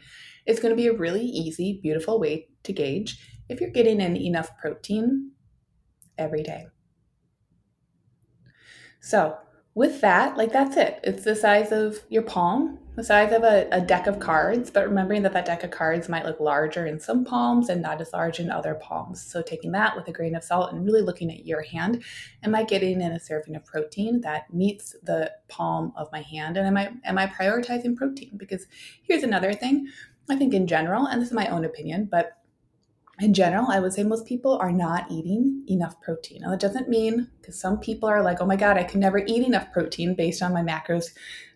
is 0.47 0.59
going 0.59 0.71
to 0.71 0.83
be 0.83 0.89
a 0.89 0.93
really 0.93 1.25
easy, 1.25 1.79
beautiful 1.81 2.19
way 2.19 2.49
to 2.65 2.73
gauge 2.73 3.19
if 3.49 3.61
you're 3.61 3.71
getting 3.71 4.01
in 4.01 4.17
enough 4.17 4.57
protein 4.59 5.31
every 6.19 6.43
day. 6.43 6.67
So, 9.01 9.37
with 9.75 10.01
that, 10.01 10.37
like 10.37 10.53
that's 10.53 10.77
it. 10.77 11.01
It's 11.03 11.25
the 11.25 11.35
size 11.35 11.73
of 11.73 12.01
your 12.09 12.23
palm, 12.23 12.79
the 12.95 13.03
size 13.03 13.33
of 13.33 13.43
a, 13.43 13.67
a, 13.73 13.81
deck 13.81 14.07
of 14.07 14.19
cards, 14.19 14.71
but 14.71 14.87
remembering 14.87 15.23
that 15.23 15.33
that 15.33 15.47
deck 15.47 15.65
of 15.65 15.71
cards 15.71 16.11
might 16.11 16.27
look 16.27 16.41
larger 16.41 16.85
in 16.85 17.01
some 17.01 17.25
palms 17.25 17.71
and 17.71 17.81
not 17.81 18.01
as 18.03 18.13
large 18.13 18.39
in 18.39 18.51
other 18.51 18.75
palms. 18.75 19.23
So 19.23 19.41
taking 19.41 19.73
that 19.73 19.97
with 19.97 20.09
a 20.09 20.13
grain 20.13 20.35
of 20.35 20.45
salt 20.45 20.73
and 20.73 20.85
really 20.85 21.01
looking 21.01 21.31
at 21.31 21.47
your 21.47 21.63
hand, 21.63 22.05
am 22.43 22.55
I 22.55 22.65
getting 22.65 23.01
in 23.01 23.13
a 23.13 23.21
serving 23.21 23.57
of 23.57 23.65
protein 23.65 24.21
that 24.23 24.53
meets 24.53 24.95
the 25.03 25.33
palm 25.49 25.95
of 25.97 26.13
my 26.13 26.21
hand? 26.21 26.59
And 26.59 26.67
am 26.67 26.77
I 26.77 26.93
am 27.05 27.17
I 27.17 27.27
prioritizing 27.27 27.97
protein? 27.97 28.37
Because 28.37 28.67
here's 29.03 29.23
another 29.23 29.55
thing. 29.55 29.89
I 30.29 30.37
think 30.37 30.53
in 30.53 30.67
general, 30.67 31.07
and 31.07 31.21
this 31.21 31.29
is 31.29 31.35
my 31.35 31.47
own 31.47 31.65
opinion, 31.65 32.09
but 32.11 32.39
in 33.21 33.35
general, 33.35 33.71
I 33.71 33.79
would 33.79 33.93
say 33.93 34.03
most 34.03 34.27
people 34.27 34.59
are 34.59 34.73
not 34.73 35.11
eating 35.11 35.65
enough 35.69 36.01
protein. 36.01 36.43
Now, 36.43 36.51
that 36.51 36.61
doesn't 36.61 36.89
mean 36.89 37.29
because 37.41 37.59
some 37.59 37.79
people 37.79 38.09
are 38.09 38.23
like, 38.23 38.41
oh 38.41 38.47
my 38.47 38.57
God, 38.57 38.77
I 38.77 38.85
can 38.85 39.01
never 39.01 39.19
eat 39.19 39.47
enough 39.47 39.71
protein 39.73 40.15
based 40.15 40.43
on 40.43 40.53
my 40.53 40.63
macros 40.63 41.11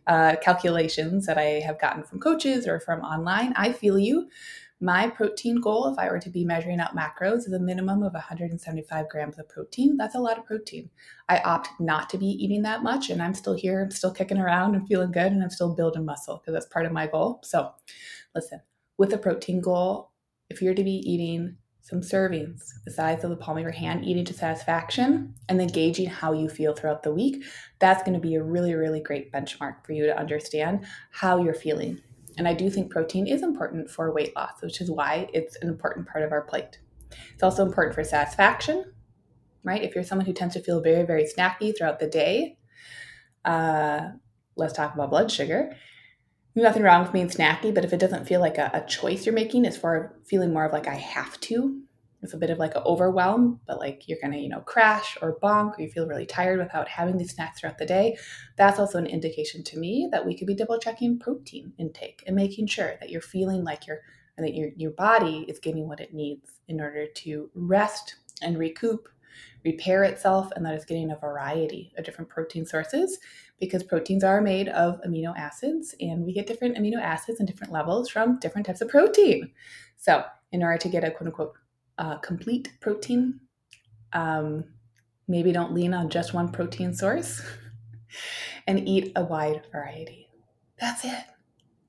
uh, 0.07 0.37
calculations 0.43 1.27
that 1.27 1.39
I 1.39 1.61
have 1.61 1.81
gotten 1.81 2.03
from 2.03 2.21
coaches 2.21 2.67
or 2.67 2.81
from 2.81 3.01
online. 3.01 3.53
I 3.57 3.73
feel 3.73 3.99
you. 3.99 4.29
My 4.79 5.09
protein 5.09 5.61
goal, 5.61 5.89
if 5.91 5.99
I 5.99 6.11
were 6.11 6.21
to 6.21 6.29
be 6.29 6.45
measuring 6.45 6.81
out 6.81 6.95
macros, 6.95 7.47
is 7.47 7.53
a 7.55 7.59
minimum 7.59 8.03
of 8.03 8.13
175 8.13 9.09
grams 9.09 9.39
of 9.39 9.49
protein. 9.49 9.97
That's 9.97 10.15
a 10.15 10.21
lot 10.21 10.39
of 10.39 10.45
protein. 10.45 10.91
I 11.31 11.39
opt 11.39 11.71
not 11.81 12.11
to 12.11 12.19
be 12.19 12.27
eating 12.27 12.61
that 12.63 12.83
much, 12.83 13.09
and 13.09 13.23
I'm 13.23 13.33
still 13.33 13.55
here. 13.55 13.83
I'm 13.83 13.91
still 13.91 14.13
kicking 14.13 14.37
around 14.37 14.75
and 14.75 14.87
feeling 14.87 15.13
good, 15.13 15.33
and 15.33 15.43
I'm 15.43 15.49
still 15.49 15.75
building 15.75 16.05
muscle 16.05 16.37
because 16.37 16.53
that's 16.53 16.73
part 16.73 16.85
of 16.85 16.93
my 16.93 17.07
goal. 17.07 17.41
So, 17.43 17.73
listen, 18.35 18.61
with 18.99 19.15
a 19.15 19.19
protein 19.19 19.63
goal, 19.63 20.11
if 20.51 20.61
you're 20.61 20.75
to 20.75 20.85
be 20.85 21.03
eating 21.11 21.57
some 21.87 22.01
servings 22.01 22.73
the 22.85 22.91
size 22.91 23.23
of 23.23 23.31
the 23.31 23.37
palm 23.37 23.57
of 23.57 23.63
your 23.63 23.71
hand, 23.71 24.05
eating 24.05 24.25
to 24.25 24.35
satisfaction, 24.35 25.33
and 25.49 25.61
then 25.61 25.69
gauging 25.69 26.09
how 26.09 26.33
you 26.33 26.49
feel 26.49 26.75
throughout 26.75 27.05
the 27.05 27.13
week, 27.13 27.45
that's 27.79 28.03
going 28.03 28.13
to 28.13 28.21
be 28.21 28.35
a 28.35 28.43
really, 28.43 28.75
really 28.75 28.99
great 28.99 29.33
benchmark 29.33 29.87
for 29.87 29.93
you 29.93 30.05
to 30.05 30.19
understand 30.19 30.85
how 31.13 31.41
you're 31.41 31.55
feeling. 31.55 32.01
And 32.39 32.49
I 32.49 32.55
do 32.55 32.69
think 32.71 32.91
protein 32.91 33.29
is 33.29 33.45
important 33.45 33.89
for 33.89 34.13
weight 34.13 34.35
loss, 34.35 34.61
which 34.63 34.81
is 34.81 34.91
why 34.91 35.29
it's 35.33 35.55
an 35.63 35.69
important 35.69 36.09
part 36.09 36.25
of 36.25 36.33
our 36.33 36.43
plate. 36.43 36.81
It's 37.33 37.45
also 37.45 37.65
important 37.65 37.95
for 37.95 38.03
satisfaction, 38.03 38.93
right? 39.63 39.83
If 39.83 39.95
you're 39.95 40.03
someone 40.03 40.27
who 40.27 40.33
tends 40.33 40.55
to 40.55 40.63
feel 40.63 40.81
very, 40.81 41.07
very 41.07 41.25
snacky 41.25 41.73
throughout 41.77 42.01
the 42.01 42.09
day, 42.09 42.59
uh, 43.45 44.09
let's 44.57 44.73
talk 44.73 44.93
about 44.93 45.11
blood 45.11 45.31
sugar 45.31 45.77
nothing 46.63 46.83
wrong 46.83 47.03
with 47.03 47.13
being 47.13 47.29
snacky, 47.29 47.75
but 47.75 47.85
if 47.85 47.93
it 47.93 48.01
doesn't 48.01 48.27
feel 48.27 48.41
like 48.41 48.59
a, 48.59 48.71
a 48.73 48.87
choice 48.87 49.27
you're 49.27 49.35
making, 49.35 49.65
it's 49.65 49.77
for 49.77 50.19
feeling 50.25 50.53
more 50.53 50.65
of 50.65 50.73
like 50.73 50.89
I 50.89 50.95
have 50.95 51.39
to. 51.41 51.83
It's 52.23 52.33
a 52.33 52.39
bit 52.39 52.51
of 52.51 52.59
like 52.59 52.75
an 52.75 52.83
overwhelm, 52.85 53.61
but 53.67 53.79
like 53.79 54.09
you're 54.09 54.19
gonna, 54.21 54.39
you 54.39 54.49
know, 54.49 54.61
crash 54.61 55.17
or 55.21 55.39
bonk 55.39 55.79
or 55.79 55.83
you 55.83 55.91
feel 55.91 56.07
really 56.07 56.27
tired 56.27 56.59
without 56.59 56.89
having 56.89 57.19
these 57.19 57.35
snacks 57.35 57.61
throughout 57.61 57.79
the 57.79 57.87
day. 57.87 58.17
That's 58.57 58.79
also 58.79 58.99
an 58.99 59.07
indication 59.07 59.63
to 59.65 59.79
me 59.79 60.09
that 60.11 60.27
we 60.27 60.37
could 60.37 60.47
be 60.47 60.55
double 60.55 60.79
checking 60.79 61.19
protein 61.19 61.73
intake 61.79 62.25
and 62.27 62.35
making 62.35 62.67
sure 62.69 62.95
that 63.01 63.11
you're 63.11 63.21
feeling 63.21 63.63
like 63.63 63.87
you're 63.87 64.01
that 64.39 64.55
your 64.55 64.71
your 64.77 64.91
body 64.91 65.47
is 65.49 65.59
getting 65.59 65.89
what 65.89 66.01
it 66.01 66.13
needs 66.13 66.61
in 66.69 66.81
order 66.81 67.07
to 67.07 67.51
rest 67.55 68.17
and 68.43 68.59
recoup 68.59 69.09
repair 69.67 70.05
itself 70.05 70.51
and 70.55 70.65
that 70.65 70.75
it's 70.75 70.85
getting 70.85 71.11
a 71.11 71.17
variety 71.17 71.93
of 71.99 72.05
different 72.05 72.31
protein 72.31 72.65
sources 72.65 73.19
because 73.59 73.83
proteins 73.83 74.23
are 74.23 74.41
made 74.41 74.69
of 74.69 75.01
amino 75.03 75.37
acids 75.37 75.95
and 76.01 76.25
we 76.25 76.33
get 76.33 76.47
different 76.47 76.77
amino 76.79 77.03
acids 77.03 77.41
and 77.41 77.49
different 77.49 77.73
levels 77.73 78.09
from 78.09 78.39
different 78.39 78.67
types 78.67 78.81
of 78.81 78.89
protein. 78.89 79.51
So, 79.97 80.25
in 80.53 80.63
order 80.63 80.79
to 80.79 80.89
get 80.89 81.05
a 81.05 81.11
quote 81.11 81.27
unquote 81.27 81.55
uh, 81.99 82.19
complete 82.19 82.73
protein, 82.81 83.41
um, 84.13 84.65
maybe 85.27 85.53
don't 85.53 85.75
lean 85.75 85.93
on 85.93 86.09
just 86.09 86.33
one 86.33 86.51
protein 86.51 86.95
source 86.95 87.43
and 88.67 88.89
eat 88.89 89.13
a 89.17 89.25
wide 89.25 89.63
variety. 89.73 90.29
That's 90.79 91.05
it. 91.05 91.25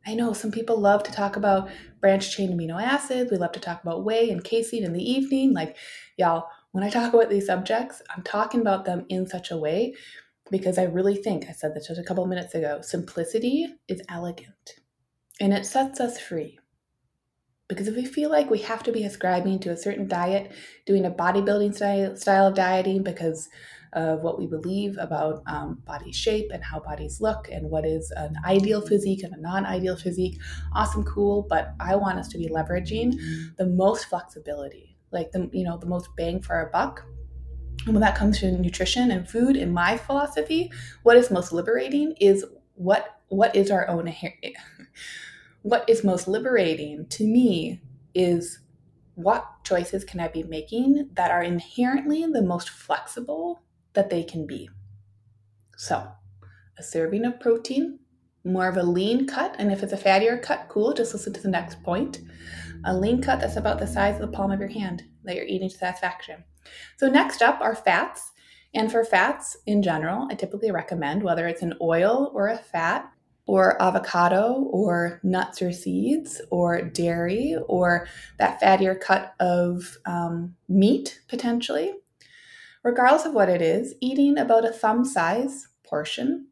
I 0.08 0.16
know 0.16 0.32
some 0.32 0.52
people 0.52 0.80
love 0.80 1.04
to 1.04 1.12
talk 1.12 1.36
about 1.36 1.70
branched 2.00 2.32
chain 2.32 2.58
amino 2.58 2.82
acids. 2.82 3.30
We 3.30 3.38
love 3.38 3.52
to 3.52 3.60
talk 3.60 3.82
about 3.84 4.06
whey 4.06 4.30
and 4.30 4.42
casein 4.42 4.86
in 4.86 4.94
the 4.94 5.04
evening. 5.04 5.54
Like, 5.54 5.76
y'all, 6.16 6.48
when 6.78 6.86
I 6.86 6.92
talk 6.92 7.12
about 7.12 7.32
these 7.32 7.48
subjects, 7.48 8.04
I'm 8.16 8.22
talking 8.22 8.62
about 8.62 8.86
them 8.86 9.08
in 9.10 9.26
such 9.26 9.50
a 9.50 9.58
way 9.58 9.96
because 10.52 10.78
I 10.78 10.84
really 10.84 11.16
think, 11.16 11.46
I 11.50 11.52
said 11.52 11.74
this 11.74 11.88
just 11.88 12.00
a 12.00 12.04
couple 12.04 12.24
minutes 12.28 12.54
ago, 12.54 12.82
simplicity 12.84 13.66
is 13.88 14.04
elegant 14.10 14.76
and 15.42 15.54
it 15.54 15.66
sets 15.66 16.00
us 16.00 16.20
free. 16.20 16.60
Because 17.68 17.88
if 17.88 17.96
we 17.96 18.06
feel 18.06 18.30
like 18.30 18.52
we 18.52 18.60
have 18.60 18.84
to 18.84 18.92
be 18.92 19.06
ascribing 19.06 19.58
to 19.62 19.72
a 19.72 19.76
certain 19.76 20.08
diet, 20.08 20.52
doing 20.86 21.04
a 21.04 21.10
bodybuilding 21.10 21.74
style, 21.74 22.16
style 22.16 22.46
of 22.46 22.54
dieting 22.54 23.02
because 23.02 23.50
of 23.94 24.22
what 24.22 24.38
we 24.38 24.46
believe 24.46 24.98
about 25.00 25.42
um, 25.48 25.82
body 25.84 26.12
shape 26.12 26.52
and 26.54 26.64
how 26.64 26.80
bodies 26.80 27.20
look 27.20 27.50
and 27.52 27.72
what 27.72 27.88
is 27.88 28.14
an 28.18 28.36
ideal 28.46 28.86
physique 28.86 29.24
and 29.24 29.34
a 29.34 29.42
non 29.42 29.66
ideal 29.66 29.98
physique, 29.98 30.38
awesome, 30.76 31.04
cool. 31.06 31.48
But 31.50 31.74
I 31.80 31.96
want 31.96 32.20
us 32.20 32.28
to 32.28 32.38
be 32.38 32.50
leveraging 32.50 33.16
the 33.58 33.66
most 33.66 34.06
flexibility 34.06 34.97
like 35.18 35.32
the 35.32 35.50
you 35.52 35.64
know 35.64 35.78
the 35.78 35.86
most 35.86 36.10
bang 36.16 36.42
for 36.42 36.56
our 36.56 36.70
buck. 36.70 37.04
And 37.86 37.94
when 37.94 38.02
that 38.02 38.16
comes 38.16 38.40
to 38.40 38.52
nutrition 38.52 39.12
and 39.12 39.30
food 39.30 39.56
in 39.56 39.72
my 39.72 39.98
philosophy 39.98 40.72
what 41.04 41.16
is 41.16 41.32
most 41.32 41.54
liberating 41.54 42.16
is 42.20 42.46
what 42.76 43.22
what 43.30 43.56
is 43.56 43.72
our 43.72 43.88
own 43.88 44.14
what 45.62 45.90
is 45.90 46.04
most 46.04 46.28
liberating 46.28 47.06
to 47.08 47.24
me 47.26 47.82
is 48.14 48.60
what 49.16 49.46
choices 49.64 50.04
can 50.04 50.20
i 50.20 50.28
be 50.28 50.44
making 50.44 51.10
that 51.14 51.32
are 51.32 51.44
inherently 51.44 52.26
the 52.26 52.42
most 52.42 52.70
flexible 52.70 53.62
that 53.94 54.12
they 54.12 54.24
can 54.24 54.46
be. 54.46 54.70
So 55.76 56.12
a 56.78 56.84
serving 56.84 57.26
of 57.26 57.40
protein 57.40 58.00
more 58.44 58.68
of 58.68 58.78
a 58.78 58.84
lean 58.84 59.28
cut 59.28 59.56
and 59.60 59.72
if 59.72 59.84
it's 59.84 59.92
a 59.92 59.98
fattier 59.98 60.42
cut 60.42 60.68
cool 60.70 60.94
just 60.94 61.14
listen 61.14 61.34
to 61.34 61.42
the 61.42 61.50
next 61.50 61.84
point 61.84 62.20
a 62.88 62.98
lean 62.98 63.22
cut 63.22 63.42
that's 63.42 63.58
about 63.58 63.80
the 63.80 63.86
size 63.86 64.16
of 64.16 64.22
the 64.22 64.36
palm 64.36 64.50
of 64.50 64.60
your 64.60 64.70
hand 64.70 65.04
that 65.26 65.36
you're 65.36 65.46
eating 65.46 65.70
to 65.70 65.78
satisfaction. 65.78 66.44
So, 66.98 67.10
next 67.10 67.42
up 67.42 67.60
are 67.62 67.76
fats. 67.76 68.32
And 68.74 68.92
for 68.92 69.04
fats 69.04 69.58
in 69.66 69.82
general, 69.84 70.28
I 70.30 70.36
typically 70.36 70.72
recommend 70.72 71.24
whether 71.24 71.48
it's 71.48 71.62
an 71.62 71.76
oil 71.82 72.32
or 72.34 72.48
a 72.48 72.58
fat, 72.58 73.12
or 73.46 73.82
avocado, 73.82 74.68
or 74.72 75.22
nuts 75.24 75.62
or 75.62 75.72
seeds, 75.72 76.42
or 76.52 76.82
dairy, 76.82 77.56
or 77.68 78.08
that 78.40 78.60
fattier 78.62 79.00
cut 79.00 79.34
of 79.40 79.98
um, 80.06 80.56
meat 80.68 81.22
potentially. 81.30 81.94
Regardless 82.84 83.26
of 83.26 83.34
what 83.34 83.50
it 83.50 83.62
is, 83.62 83.96
eating 84.02 84.38
about 84.38 84.66
a 84.66 84.72
thumb 84.72 85.06
size 85.06 85.68
portion 85.84 86.48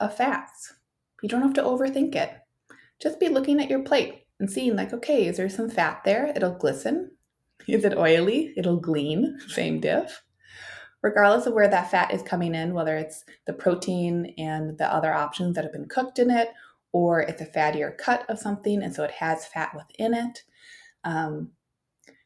of 0.00 0.16
fats. 0.16 0.74
You 1.22 1.28
don't 1.28 1.42
have 1.42 1.54
to 1.54 1.62
overthink 1.62 2.14
it. 2.14 2.32
Just 3.00 3.18
be 3.18 3.28
looking 3.28 3.60
at 3.60 3.68
your 3.68 3.82
plate 3.82 4.27
and 4.40 4.50
seeing 4.50 4.76
like, 4.76 4.92
okay, 4.92 5.26
is 5.26 5.36
there 5.36 5.48
some 5.48 5.68
fat 5.68 6.02
there? 6.04 6.32
It'll 6.34 6.54
glisten. 6.54 7.12
Is 7.66 7.84
it 7.84 7.96
oily? 7.96 8.54
It'll 8.56 8.80
glean. 8.80 9.38
Same 9.48 9.80
diff. 9.80 10.22
Regardless 11.02 11.46
of 11.46 11.54
where 11.54 11.68
that 11.68 11.90
fat 11.90 12.12
is 12.12 12.22
coming 12.22 12.54
in, 12.54 12.74
whether 12.74 12.96
it's 12.96 13.24
the 13.46 13.52
protein 13.52 14.34
and 14.36 14.76
the 14.78 14.92
other 14.92 15.12
options 15.12 15.54
that 15.54 15.64
have 15.64 15.72
been 15.72 15.88
cooked 15.88 16.18
in 16.18 16.30
it, 16.30 16.48
or 16.92 17.20
it's 17.20 17.42
a 17.42 17.46
fattier 17.46 17.96
cut 17.96 18.28
of 18.28 18.38
something 18.38 18.82
and 18.82 18.94
so 18.94 19.04
it 19.04 19.10
has 19.12 19.46
fat 19.46 19.74
within 19.74 20.14
it. 20.14 20.42
Um, 21.04 21.52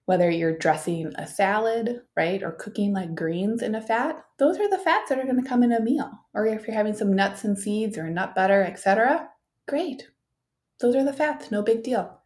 whether 0.06 0.30
you're 0.30 0.56
dressing 0.56 1.12
a 1.16 1.26
salad, 1.26 2.02
right, 2.16 2.42
or 2.42 2.52
cooking 2.52 2.92
like 2.92 3.14
greens 3.14 3.62
in 3.62 3.74
a 3.74 3.80
fat, 3.80 4.24
those 4.38 4.58
are 4.58 4.68
the 4.68 4.78
fats 4.78 5.08
that 5.08 5.18
are 5.18 5.24
going 5.24 5.40
to 5.42 5.48
come 5.48 5.62
in 5.62 5.72
a 5.72 5.80
meal. 5.80 6.10
Or 6.34 6.46
if 6.46 6.66
you're 6.66 6.76
having 6.76 6.94
some 6.94 7.14
nuts 7.14 7.44
and 7.44 7.56
seeds 7.56 7.96
or 7.96 8.10
nut 8.10 8.34
butter, 8.34 8.62
etc., 8.64 9.28
great. 9.68 10.08
Those 10.82 10.96
are 10.96 11.04
the 11.04 11.12
fats, 11.12 11.50
no 11.52 11.62
big 11.62 11.84
deal. 11.84 12.18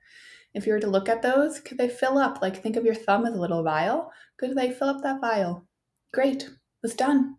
If 0.55 0.67
you 0.67 0.73
were 0.73 0.81
to 0.81 0.87
look 0.87 1.11
at 1.11 1.21
those, 1.21 1.61
could 1.61 1.77
they 1.77 1.91
fill 1.91 2.17
up? 2.17 2.41
Like 2.41 2.63
think 2.63 2.77
of 2.77 2.87
your 2.87 2.95
thumb 2.95 3.27
as 3.27 3.35
a 3.35 3.41
little 3.41 3.63
vial. 3.63 4.11
Could 4.39 4.57
they 4.57 4.73
fill 4.73 4.89
up 4.89 5.03
that 5.03 5.21
vial? 5.21 5.67
Great, 6.15 6.49
was 6.83 6.95
done. 6.95 7.37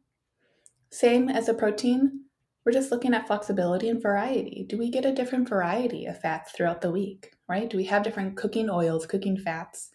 Same 0.91 1.27
as 1.27 1.49
a 1.49 1.56
protein, 1.56 2.25
we're 2.63 2.71
just 2.71 2.91
looking 2.91 3.13
at 3.13 3.25
flexibility 3.25 3.89
and 3.89 4.01
variety. 4.01 4.65
Do 4.69 4.77
we 4.77 4.91
get 4.91 5.06
a 5.06 5.13
different 5.13 5.49
variety 5.49 6.06
of 6.06 6.19
fats 6.19 6.51
throughout 6.51 6.82
the 6.82 6.91
week, 6.91 7.32
right? 7.47 7.69
Do 7.69 7.77
we 7.77 7.86
have 7.86 8.03
different 8.03 8.38
cooking 8.38 8.69
oils, 8.69 9.06
cooking 9.06 9.38
fats? 9.38 9.89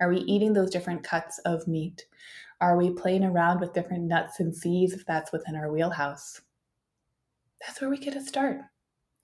Are 0.00 0.10
we 0.10 0.18
eating 0.18 0.52
those 0.52 0.70
different 0.70 1.02
cuts 1.02 1.38
of 1.46 1.66
meat? 1.66 2.04
Are 2.60 2.76
we 2.76 2.90
playing 2.90 3.24
around 3.24 3.60
with 3.60 3.72
different 3.72 4.04
nuts 4.04 4.40
and 4.40 4.54
seeds 4.54 4.92
if 4.92 5.06
that's 5.06 5.32
within 5.32 5.56
our 5.56 5.72
wheelhouse? 5.72 6.42
That's 7.64 7.80
where 7.80 7.88
we 7.88 7.96
get 7.96 8.12
to 8.12 8.20
start. 8.20 8.58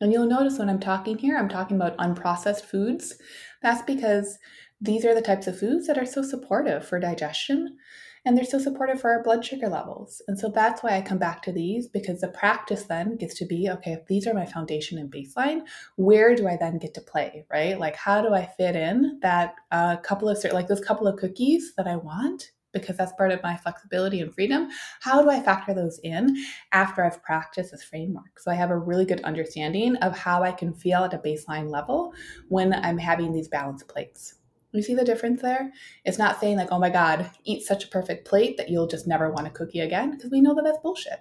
And 0.02 0.12
you'll 0.12 0.26
notice 0.26 0.58
when 0.58 0.68
I'm 0.68 0.80
talking 0.80 1.16
here, 1.16 1.38
I'm 1.38 1.48
talking 1.48 1.76
about 1.76 1.96
unprocessed 1.96 2.64
foods. 2.64 3.14
That's 3.62 3.82
because 3.82 4.38
these 4.80 5.04
are 5.04 5.14
the 5.14 5.22
types 5.22 5.46
of 5.46 5.58
foods 5.58 5.86
that 5.86 5.96
are 5.96 6.04
so 6.04 6.22
supportive 6.22 6.84
for 6.86 6.98
digestion 6.98 7.78
and 8.24 8.36
they're 8.36 8.44
so 8.44 8.58
supportive 8.58 9.00
for 9.00 9.10
our 9.10 9.22
blood 9.22 9.44
sugar 9.44 9.68
levels. 9.68 10.20
And 10.28 10.38
so 10.38 10.48
that's 10.48 10.82
why 10.82 10.96
I 10.96 11.02
come 11.02 11.18
back 11.18 11.42
to 11.42 11.52
these 11.52 11.88
because 11.88 12.20
the 12.20 12.28
practice 12.28 12.84
then 12.84 13.16
gets 13.16 13.34
to 13.38 13.46
be 13.46 13.68
okay, 13.70 13.92
if 13.92 14.06
these 14.06 14.26
are 14.26 14.34
my 14.34 14.46
foundation 14.46 14.98
and 14.98 15.12
baseline, 15.12 15.62
where 15.96 16.34
do 16.34 16.46
I 16.48 16.56
then 16.56 16.78
get 16.78 16.94
to 16.94 17.00
play, 17.00 17.46
right? 17.50 17.78
Like, 17.78 17.96
how 17.96 18.22
do 18.22 18.34
I 18.34 18.46
fit 18.46 18.76
in 18.76 19.18
that 19.22 19.54
uh, 19.70 19.96
couple 19.98 20.28
of, 20.28 20.38
like 20.52 20.68
those 20.68 20.84
couple 20.84 21.06
of 21.06 21.18
cookies 21.18 21.74
that 21.76 21.86
I 21.86 21.96
want 21.96 22.50
because 22.72 22.96
that's 22.96 23.12
part 23.12 23.32
of 23.32 23.42
my 23.42 23.56
flexibility 23.56 24.20
and 24.20 24.34
freedom. 24.34 24.68
How 25.00 25.22
do 25.22 25.30
I 25.30 25.40
factor 25.40 25.74
those 25.74 25.98
in 26.02 26.36
after 26.72 27.04
I've 27.04 27.22
practiced 27.22 27.72
this 27.72 27.84
framework? 27.84 28.38
So 28.38 28.50
I 28.50 28.54
have 28.54 28.70
a 28.70 28.78
really 28.78 29.04
good 29.04 29.22
understanding 29.22 29.96
of 29.96 30.16
how 30.16 30.42
I 30.42 30.52
can 30.52 30.72
feel 30.72 31.04
at 31.04 31.14
a 31.14 31.18
baseline 31.18 31.70
level 31.70 32.14
when 32.48 32.72
I'm 32.72 32.98
having 32.98 33.32
these 33.32 33.48
balanced 33.48 33.88
plates. 33.88 34.34
You 34.72 34.82
see 34.82 34.94
the 34.94 35.04
difference 35.04 35.42
there? 35.42 35.70
It's 36.06 36.18
not 36.18 36.40
saying 36.40 36.56
like, 36.56 36.72
oh 36.72 36.78
my 36.78 36.88
God, 36.88 37.30
eat 37.44 37.62
such 37.62 37.84
a 37.84 37.88
perfect 37.88 38.26
plate 38.26 38.56
that 38.56 38.70
you'll 38.70 38.86
just 38.86 39.06
never 39.06 39.30
want 39.30 39.46
a 39.46 39.50
cookie 39.50 39.80
again, 39.80 40.12
because 40.12 40.30
we 40.30 40.40
know 40.40 40.54
that 40.54 40.64
that's 40.64 40.78
bullshit. 40.78 41.20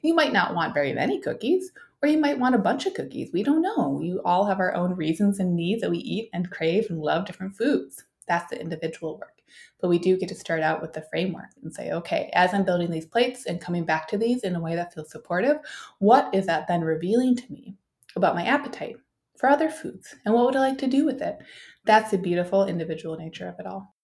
You 0.00 0.14
might 0.14 0.32
not 0.32 0.54
want 0.54 0.72
very 0.72 0.94
many 0.94 1.20
cookies, 1.20 1.72
or 2.02 2.08
you 2.08 2.16
might 2.16 2.38
want 2.38 2.54
a 2.54 2.58
bunch 2.58 2.86
of 2.86 2.94
cookies. 2.94 3.30
We 3.34 3.42
don't 3.42 3.60
know. 3.60 4.00
You 4.02 4.22
all 4.24 4.46
have 4.46 4.60
our 4.60 4.74
own 4.74 4.94
reasons 4.94 5.38
and 5.38 5.54
needs 5.54 5.82
that 5.82 5.90
we 5.90 5.98
eat 5.98 6.30
and 6.32 6.50
crave 6.50 6.86
and 6.88 7.00
love 7.00 7.26
different 7.26 7.54
foods. 7.54 8.04
That's 8.26 8.48
the 8.48 8.58
individual 8.58 9.18
work. 9.18 9.35
But 9.80 9.88
we 9.88 9.98
do 9.98 10.16
get 10.16 10.28
to 10.30 10.34
start 10.34 10.62
out 10.62 10.80
with 10.80 10.92
the 10.92 11.06
framework 11.10 11.50
and 11.62 11.72
say, 11.72 11.92
okay, 11.92 12.30
as 12.34 12.52
I'm 12.52 12.64
building 12.64 12.90
these 12.90 13.06
plates 13.06 13.46
and 13.46 13.60
coming 13.60 13.84
back 13.84 14.08
to 14.08 14.18
these 14.18 14.42
in 14.42 14.56
a 14.56 14.60
way 14.60 14.74
that 14.76 14.94
feels 14.94 15.10
supportive, 15.10 15.58
what 15.98 16.34
is 16.34 16.46
that 16.46 16.66
then 16.68 16.82
revealing 16.82 17.36
to 17.36 17.52
me 17.52 17.74
about 18.14 18.34
my 18.34 18.44
appetite 18.44 18.96
for 19.38 19.48
other 19.48 19.68
foods? 19.68 20.14
And 20.24 20.34
what 20.34 20.46
would 20.46 20.56
I 20.56 20.60
like 20.60 20.78
to 20.78 20.86
do 20.86 21.04
with 21.04 21.20
it? 21.20 21.38
That's 21.84 22.10
the 22.10 22.18
beautiful 22.18 22.66
individual 22.66 23.16
nature 23.16 23.48
of 23.48 23.60
it 23.60 23.66
all. 23.66 23.94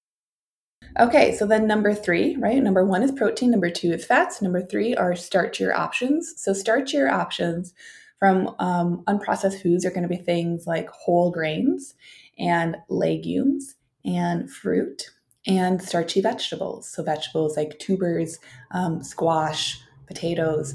Okay, 0.98 1.34
so 1.34 1.46
then 1.46 1.66
number 1.66 1.94
three, 1.94 2.36
right? 2.36 2.62
Number 2.62 2.84
one 2.84 3.02
is 3.02 3.12
protein, 3.12 3.50
number 3.50 3.70
two 3.70 3.92
is 3.92 4.04
fats, 4.04 4.42
number 4.42 4.60
three 4.60 4.94
are 4.94 5.12
starchier 5.12 5.74
options. 5.74 6.34
So, 6.36 6.52
starchier 6.52 7.10
options 7.10 7.72
from 8.18 8.54
um, 8.58 9.02
unprocessed 9.08 9.62
foods 9.62 9.84
are 9.84 9.90
going 9.90 10.02
to 10.02 10.08
be 10.08 10.16
things 10.16 10.66
like 10.66 10.88
whole 10.90 11.30
grains 11.30 11.94
and 12.38 12.76
legumes 12.88 13.76
and 14.04 14.50
fruit 14.50 15.10
and 15.46 15.82
starchy 15.82 16.20
vegetables. 16.20 16.88
So, 16.88 17.02
vegetables 17.02 17.56
like 17.56 17.78
tubers, 17.78 18.38
um, 18.70 19.02
squash, 19.02 19.80
potatoes, 20.06 20.74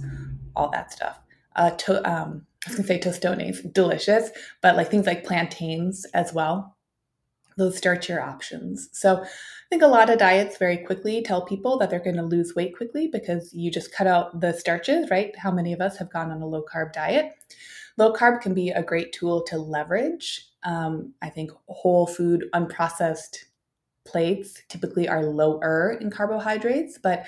all 0.56 0.70
that 0.72 0.92
stuff. 0.92 1.20
Uh, 1.56 1.72
to, 1.72 1.98
um, 2.10 2.46
I 2.66 2.70
was 2.70 2.76
going 2.76 2.88
to 2.88 2.88
say 2.88 3.00
tostones, 3.00 3.62
delicious, 3.74 4.30
but 4.62 4.76
like 4.76 4.90
things 4.90 5.06
like 5.06 5.26
plantains 5.26 6.06
as 6.14 6.34
well 6.34 6.78
those 7.58 7.80
starchier 7.80 8.22
options. 8.22 8.88
So 8.94 9.22
I 9.22 9.28
think 9.70 9.82
a 9.82 9.88
lot 9.88 10.10
of 10.10 10.20
diets 10.20 10.58
very 10.58 10.78
quickly 10.78 11.22
tell 11.22 11.44
people 11.44 11.78
that 11.80 11.90
they're 11.90 12.00
going 12.00 12.16
to 12.16 12.24
lose 12.24 12.56
weight 12.56 12.76
quickly 12.78 13.10
because 13.12 13.54
you 13.54 13.70
just 13.72 13.92
cut 13.92 14.08
out 14.08 14.40
the 14.40 14.54
starches, 14.54 15.10
right? 15.10 15.36
How 15.38 15.52
many 15.52 15.74
of 15.74 15.82
us 15.82 15.98
have 15.98 16.12
gone 16.12 16.32
on 16.32 16.42
a 16.42 16.48
low 16.48 16.64
carb 16.64 16.94
diet? 16.94 17.34
Low 17.98 18.14
carb 18.14 18.42
can 18.42 18.54
be 18.54 18.70
a 18.70 18.84
great 18.84 19.12
tool 19.12 19.44
to 19.46 19.58
leverage. 19.58 20.48
Um, 20.64 21.14
I 21.22 21.30
think 21.30 21.52
whole 21.68 22.06
food, 22.06 22.46
unprocessed 22.54 23.38
plates 24.08 24.62
typically 24.70 25.08
are 25.08 25.24
lower 25.24 25.98
in 26.02 26.10
carbohydrates, 26.10 26.98
but 26.98 27.26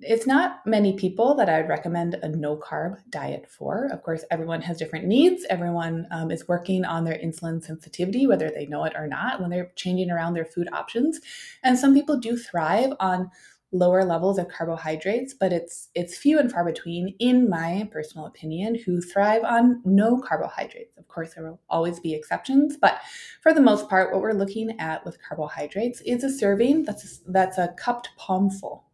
it's 0.00 0.26
not 0.26 0.64
many 0.64 0.92
people 0.96 1.34
that 1.34 1.48
I'd 1.48 1.68
recommend 1.68 2.14
a 2.14 2.28
no 2.28 2.56
carb 2.56 2.98
diet 3.10 3.46
for. 3.48 3.88
Of 3.92 4.02
course, 4.02 4.24
everyone 4.30 4.60
has 4.62 4.78
different 4.78 5.06
needs. 5.06 5.44
Everyone 5.50 6.06
um, 6.10 6.30
is 6.30 6.46
working 6.46 6.84
on 6.84 7.04
their 7.04 7.18
insulin 7.18 7.62
sensitivity, 7.62 8.26
whether 8.26 8.50
they 8.50 8.66
know 8.66 8.84
it 8.84 8.92
or 8.94 9.08
not, 9.08 9.40
when 9.40 9.50
they're 9.50 9.72
changing 9.74 10.10
around 10.10 10.34
their 10.34 10.44
food 10.44 10.68
options. 10.72 11.20
And 11.64 11.76
some 11.76 11.94
people 11.94 12.16
do 12.16 12.36
thrive 12.36 12.92
on 13.00 13.30
lower 13.72 14.04
levels 14.04 14.38
of 14.38 14.48
carbohydrates, 14.48 15.34
but 15.34 15.52
it's 15.52 15.88
it's 15.94 16.16
few 16.16 16.38
and 16.38 16.50
far 16.50 16.64
between, 16.64 17.14
in 17.18 17.48
my 17.48 17.88
personal 17.92 18.26
opinion, 18.26 18.74
who 18.74 19.00
thrive 19.00 19.44
on 19.44 19.82
no 19.84 20.20
carbohydrates. 20.20 20.96
Of 20.96 21.08
course, 21.08 21.34
there 21.34 21.44
will 21.44 21.60
always 21.68 22.00
be 22.00 22.14
exceptions, 22.14 22.76
but 22.76 23.00
for 23.42 23.52
the 23.52 23.60
most 23.60 23.88
part, 23.88 24.12
what 24.12 24.22
we're 24.22 24.32
looking 24.32 24.78
at 24.80 25.04
with 25.04 25.22
carbohydrates 25.22 26.00
is 26.02 26.24
a 26.24 26.30
serving 26.30 26.84
that's 26.84 27.20
that's 27.26 27.58
a 27.58 27.74
cupped 27.76 28.10
palmful 28.16 28.84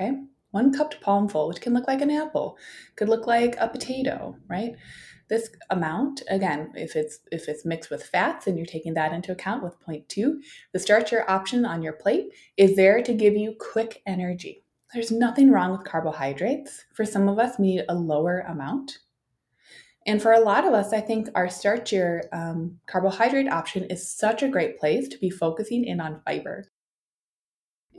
Okay, 0.00 0.12
one 0.52 0.72
cupped 0.72 1.00
palmful, 1.00 1.48
which 1.48 1.60
can 1.60 1.74
look 1.74 1.88
like 1.88 2.00
an 2.00 2.10
apple, 2.10 2.56
could 2.94 3.08
look 3.08 3.26
like 3.26 3.56
a 3.58 3.68
potato, 3.68 4.36
right? 4.48 4.76
This 5.28 5.50
amount, 5.70 6.22
again, 6.30 6.72
if 6.74 6.96
it's 6.96 7.20
if 7.30 7.48
it's 7.48 7.66
mixed 7.66 7.90
with 7.90 8.02
fats 8.02 8.46
and 8.46 8.56
you're 8.56 8.66
taking 8.66 8.94
that 8.94 9.12
into 9.12 9.32
account 9.32 9.62
with 9.62 9.78
0.2, 9.86 10.36
the 10.72 10.78
starchier 10.78 11.24
option 11.28 11.64
on 11.64 11.82
your 11.82 11.92
plate 11.92 12.28
is 12.56 12.76
there 12.76 13.02
to 13.02 13.12
give 13.12 13.36
you 13.36 13.54
quick 13.60 14.02
energy. 14.06 14.64
There's 14.94 15.10
nothing 15.10 15.50
wrong 15.50 15.72
with 15.72 15.84
carbohydrates. 15.84 16.84
For 16.94 17.04
some 17.04 17.28
of 17.28 17.38
us, 17.38 17.58
we 17.58 17.66
need 17.66 17.84
a 17.88 17.94
lower 17.94 18.40
amount. 18.40 19.00
And 20.06 20.22
for 20.22 20.32
a 20.32 20.40
lot 20.40 20.64
of 20.66 20.72
us, 20.72 20.94
I 20.94 21.02
think 21.02 21.28
our 21.34 21.48
starchier 21.48 22.22
um, 22.32 22.78
carbohydrate 22.86 23.48
option 23.48 23.84
is 23.84 24.10
such 24.10 24.42
a 24.42 24.48
great 24.48 24.78
place 24.78 25.06
to 25.08 25.18
be 25.18 25.28
focusing 25.28 25.84
in 25.84 26.00
on 26.00 26.22
fiber. 26.24 26.70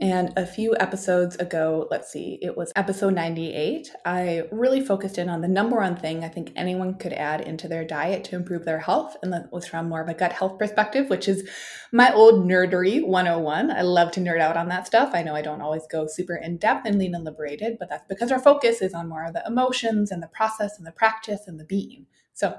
And 0.02 0.32
a 0.38 0.46
few 0.46 0.74
episodes 0.80 1.36
ago, 1.36 1.86
let's 1.90 2.10
see, 2.10 2.38
it 2.40 2.56
was 2.56 2.72
episode 2.74 3.12
98, 3.12 3.92
I 4.06 4.44
really 4.50 4.80
focused 4.80 5.18
in 5.18 5.28
on 5.28 5.42
the 5.42 5.48
number 5.48 5.76
one 5.76 5.94
thing 5.94 6.24
I 6.24 6.28
think 6.28 6.52
anyone 6.56 6.94
could 6.94 7.12
add 7.12 7.42
into 7.42 7.68
their 7.68 7.84
diet 7.84 8.24
to 8.24 8.36
improve 8.36 8.64
their 8.64 8.78
health. 8.78 9.14
And 9.22 9.30
that 9.34 9.52
was 9.52 9.66
from 9.66 9.90
more 9.90 10.00
of 10.00 10.08
a 10.08 10.14
gut 10.14 10.32
health 10.32 10.58
perspective, 10.58 11.10
which 11.10 11.28
is 11.28 11.46
my 11.92 12.14
old 12.14 12.48
nerdery 12.48 13.04
101. 13.04 13.70
I 13.70 13.82
love 13.82 14.10
to 14.12 14.20
nerd 14.20 14.40
out 14.40 14.56
on 14.56 14.68
that 14.68 14.86
stuff. 14.86 15.10
I 15.12 15.22
know 15.22 15.34
I 15.34 15.42
don't 15.42 15.60
always 15.60 15.86
go 15.86 16.06
super 16.06 16.36
in 16.36 16.56
depth 16.56 16.86
and 16.86 16.98
lean 16.98 17.14
and 17.14 17.24
liberated, 17.24 17.76
but 17.78 17.90
that's 17.90 18.08
because 18.08 18.32
our 18.32 18.40
focus 18.40 18.80
is 18.80 18.94
on 18.94 19.06
more 19.06 19.26
of 19.26 19.34
the 19.34 19.44
emotions 19.46 20.10
and 20.10 20.22
the 20.22 20.28
process 20.28 20.78
and 20.78 20.86
the 20.86 20.92
practice 20.92 21.42
and 21.46 21.60
the 21.60 21.64
being. 21.64 22.06
So 22.32 22.58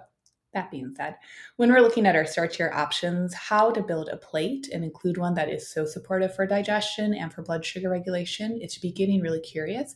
that 0.53 0.71
being 0.71 0.93
said, 0.95 1.15
when 1.57 1.71
we're 1.71 1.81
looking 1.81 2.05
at 2.05 2.15
our 2.15 2.23
starchier 2.23 2.73
options, 2.73 3.33
how 3.33 3.71
to 3.71 3.81
build 3.81 4.09
a 4.09 4.17
plate 4.17 4.69
and 4.71 4.83
include 4.83 5.17
one 5.17 5.33
that 5.35 5.49
is 5.49 5.71
so 5.71 5.85
supportive 5.85 6.35
for 6.35 6.45
digestion 6.45 7.13
and 7.13 7.33
for 7.33 7.41
blood 7.41 7.65
sugar 7.65 7.89
regulation, 7.89 8.59
it 8.61 8.71
should 8.71 8.81
be 8.81 8.91
getting 8.91 9.21
really 9.21 9.39
curious. 9.39 9.95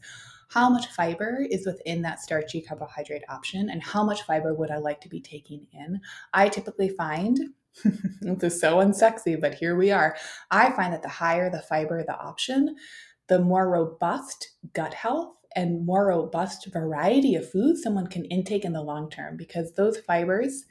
How 0.50 0.70
much 0.70 0.88
fiber 0.88 1.46
is 1.50 1.66
within 1.66 2.02
that 2.04 2.22
starchy 2.22 2.62
carbohydrate 2.62 3.24
option, 3.30 3.70
and 3.70 3.82
how 3.82 4.04
much 4.04 4.24
fiber 4.24 4.54
would 4.54 4.72
I 4.72 4.78
like 4.78 5.02
to 5.02 5.10
be 5.10 5.20
taking 5.20 5.68
in? 5.74 6.00
I 6.34 6.50
typically 6.50 6.90
find 6.90 7.40
this 8.22 8.54
is 8.54 8.62
so 8.62 8.78
unsexy, 8.78 9.40
but 9.40 9.54
here 9.54 9.76
we 9.76 9.92
are. 9.92 10.16
I 10.52 10.72
find 10.72 10.94
that 10.94 11.02
the 11.02 11.10
higher 11.10 11.50
the 11.50 11.62
fiber 11.62 12.04
the 12.04 12.18
option, 12.18 12.76
the 13.28 13.40
more 13.40 13.70
robust 13.70 14.52
gut 14.74 14.94
health 14.94 15.35
and 15.56 15.86
more 15.86 16.08
robust 16.08 16.68
variety 16.68 17.36
of 17.36 17.50
foods 17.50 17.82
someone 17.82 18.08
can 18.08 18.26
intake 18.26 18.66
in 18.66 18.74
the 18.74 18.82
long 18.82 19.10
term 19.10 19.38
because 19.38 19.74
those 19.74 19.98
fibers, 19.98 20.66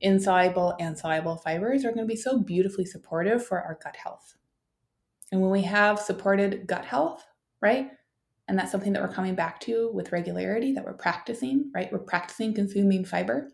insoluble 0.00 0.74
and 0.80 0.98
soluble 0.98 1.36
fibers, 1.36 1.84
are 1.84 1.92
going 1.92 2.06
to 2.06 2.12
be 2.12 2.16
so 2.16 2.38
beautifully 2.38 2.86
supportive 2.86 3.44
for 3.44 3.60
our 3.60 3.78
gut 3.82 3.96
health. 3.96 4.36
And 5.30 5.40
when 5.40 5.50
we 5.50 5.62
have 5.62 5.98
supported 5.98 6.66
gut 6.66 6.84
health, 6.84 7.24
right? 7.60 7.90
And 8.46 8.58
that's 8.58 8.70
something 8.70 8.92
that 8.92 9.02
we're 9.02 9.08
coming 9.08 9.34
back 9.34 9.60
to 9.60 9.90
with 9.92 10.12
regularity 10.12 10.72
that 10.72 10.84
we're 10.84 10.92
practicing, 10.94 11.70
right? 11.74 11.90
We're 11.90 11.98
practicing 11.98 12.54
consuming 12.54 13.04
fiber, 13.04 13.50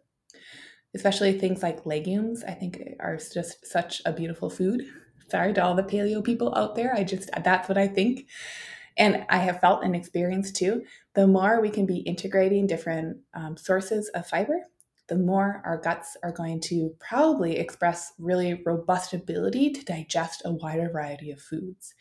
especially 0.94 1.38
things 1.38 1.62
like 1.62 1.86
legumes, 1.86 2.42
I 2.44 2.52
think 2.52 2.80
are 2.98 3.16
just 3.16 3.66
such 3.66 4.02
a 4.04 4.12
beautiful 4.12 4.50
food. 4.50 4.84
Sorry 5.28 5.52
to 5.54 5.64
all 5.64 5.76
the 5.76 5.84
paleo 5.84 6.24
people 6.24 6.52
out 6.56 6.74
there. 6.74 6.92
I 6.92 7.04
just, 7.04 7.30
that's 7.44 7.68
what 7.68 7.78
I 7.78 7.86
think. 7.86 8.26
And 9.00 9.24
I 9.30 9.38
have 9.38 9.60
felt 9.60 9.82
and 9.82 9.96
experienced 9.96 10.56
too, 10.56 10.84
the 11.14 11.26
more 11.26 11.60
we 11.60 11.70
can 11.70 11.86
be 11.86 12.00
integrating 12.00 12.66
different 12.66 13.16
um, 13.32 13.56
sources 13.56 14.10
of 14.10 14.26
fiber, 14.26 14.60
the 15.08 15.16
more 15.16 15.62
our 15.64 15.78
guts 15.78 16.18
are 16.22 16.30
going 16.30 16.60
to 16.60 16.94
probably 17.00 17.56
express 17.56 18.12
really 18.18 18.62
robust 18.66 19.14
ability 19.14 19.70
to 19.70 19.84
digest 19.86 20.42
a 20.44 20.52
wider 20.52 20.90
variety 20.90 21.30
of 21.30 21.40
foods. 21.40 21.94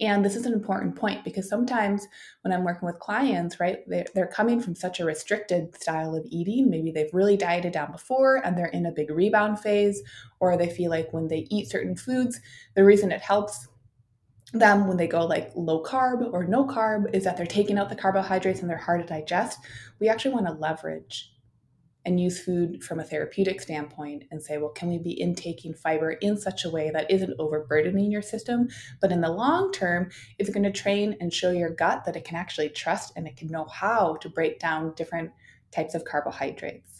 And 0.00 0.24
this 0.24 0.34
is 0.34 0.44
an 0.44 0.52
important 0.52 0.96
point 0.96 1.24
because 1.24 1.48
sometimes 1.48 2.06
when 2.42 2.52
I'm 2.52 2.64
working 2.64 2.86
with 2.86 2.98
clients, 2.98 3.60
right, 3.60 3.78
they're, 3.86 4.06
they're 4.14 4.26
coming 4.26 4.60
from 4.60 4.74
such 4.74 4.98
a 4.98 5.04
restricted 5.04 5.74
style 5.80 6.16
of 6.16 6.26
eating. 6.28 6.68
Maybe 6.68 6.90
they've 6.90 7.14
really 7.14 7.36
dieted 7.36 7.72
down 7.72 7.92
before 7.92 8.44
and 8.44 8.58
they're 8.58 8.66
in 8.66 8.86
a 8.86 8.92
big 8.92 9.10
rebound 9.10 9.60
phase, 9.60 10.02
or 10.40 10.56
they 10.56 10.68
feel 10.68 10.90
like 10.90 11.12
when 11.12 11.28
they 11.28 11.46
eat 11.48 11.70
certain 11.70 11.94
foods, 11.94 12.40
the 12.74 12.84
reason 12.84 13.12
it 13.12 13.22
helps 13.22 13.68
them 14.52 14.88
when 14.88 14.96
they 14.96 15.06
go 15.06 15.24
like 15.24 15.52
low 15.54 15.82
carb 15.82 16.32
or 16.32 16.44
no 16.44 16.66
carb 16.66 17.14
is 17.14 17.24
that 17.24 17.36
they're 17.36 17.46
taking 17.46 17.78
out 17.78 17.88
the 17.88 17.96
carbohydrates 17.96 18.60
and 18.60 18.68
they're 18.68 18.76
hard 18.76 19.00
to 19.00 19.06
digest. 19.06 19.58
We 20.00 20.08
actually 20.08 20.34
want 20.34 20.46
to 20.46 20.52
leverage 20.52 21.32
and 22.04 22.18
use 22.18 22.42
food 22.42 22.82
from 22.82 22.98
a 22.98 23.04
therapeutic 23.04 23.60
standpoint 23.60 24.24
and 24.30 24.42
say, 24.42 24.56
well, 24.56 24.70
can 24.70 24.88
we 24.88 24.98
be 24.98 25.20
intaking 25.20 25.74
fiber 25.74 26.12
in 26.12 26.36
such 26.36 26.64
a 26.64 26.70
way 26.70 26.90
that 26.90 27.10
isn't 27.10 27.38
overburdening 27.38 28.10
your 28.10 28.22
system, 28.22 28.68
but 29.00 29.12
in 29.12 29.20
the 29.20 29.30
long 29.30 29.70
term, 29.70 30.10
it's 30.38 30.50
going 30.50 30.62
to 30.62 30.72
train 30.72 31.16
and 31.20 31.32
show 31.32 31.50
your 31.50 31.70
gut 31.70 32.04
that 32.06 32.16
it 32.16 32.24
can 32.24 32.36
actually 32.36 32.70
trust 32.70 33.12
and 33.16 33.26
it 33.26 33.36
can 33.36 33.48
know 33.48 33.66
how 33.66 34.16
to 34.16 34.28
break 34.28 34.58
down 34.58 34.94
different 34.94 35.30
types 35.70 35.94
of 35.94 36.04
carbohydrates. 36.04 36.99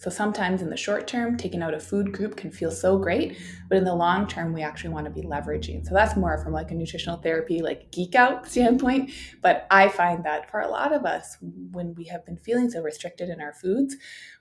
So 0.00 0.08
sometimes 0.08 0.62
in 0.62 0.70
the 0.70 0.78
short 0.78 1.06
term, 1.06 1.36
taking 1.36 1.62
out 1.62 1.74
a 1.74 1.78
food 1.78 2.10
group 2.10 2.34
can 2.34 2.50
feel 2.50 2.70
so 2.70 2.96
great, 2.96 3.36
but 3.68 3.76
in 3.76 3.84
the 3.84 3.94
long 3.94 4.26
term, 4.26 4.54
we 4.54 4.62
actually 4.62 4.94
want 4.94 5.04
to 5.04 5.10
be 5.10 5.20
leveraging. 5.20 5.86
So 5.86 5.92
that's 5.92 6.16
more 6.16 6.38
from 6.38 6.54
like 6.54 6.70
a 6.70 6.74
nutritional 6.74 7.18
therapy, 7.18 7.60
like 7.60 7.92
geek 7.92 8.14
out 8.14 8.48
standpoint. 8.50 9.10
But 9.42 9.66
I 9.70 9.90
find 9.90 10.24
that 10.24 10.50
for 10.50 10.60
a 10.60 10.70
lot 10.70 10.94
of 10.94 11.04
us, 11.04 11.36
when 11.72 11.94
we 11.96 12.04
have 12.04 12.24
been 12.24 12.38
feeling 12.38 12.70
so 12.70 12.80
restricted 12.80 13.28
in 13.28 13.42
our 13.42 13.52
foods, 13.52 13.94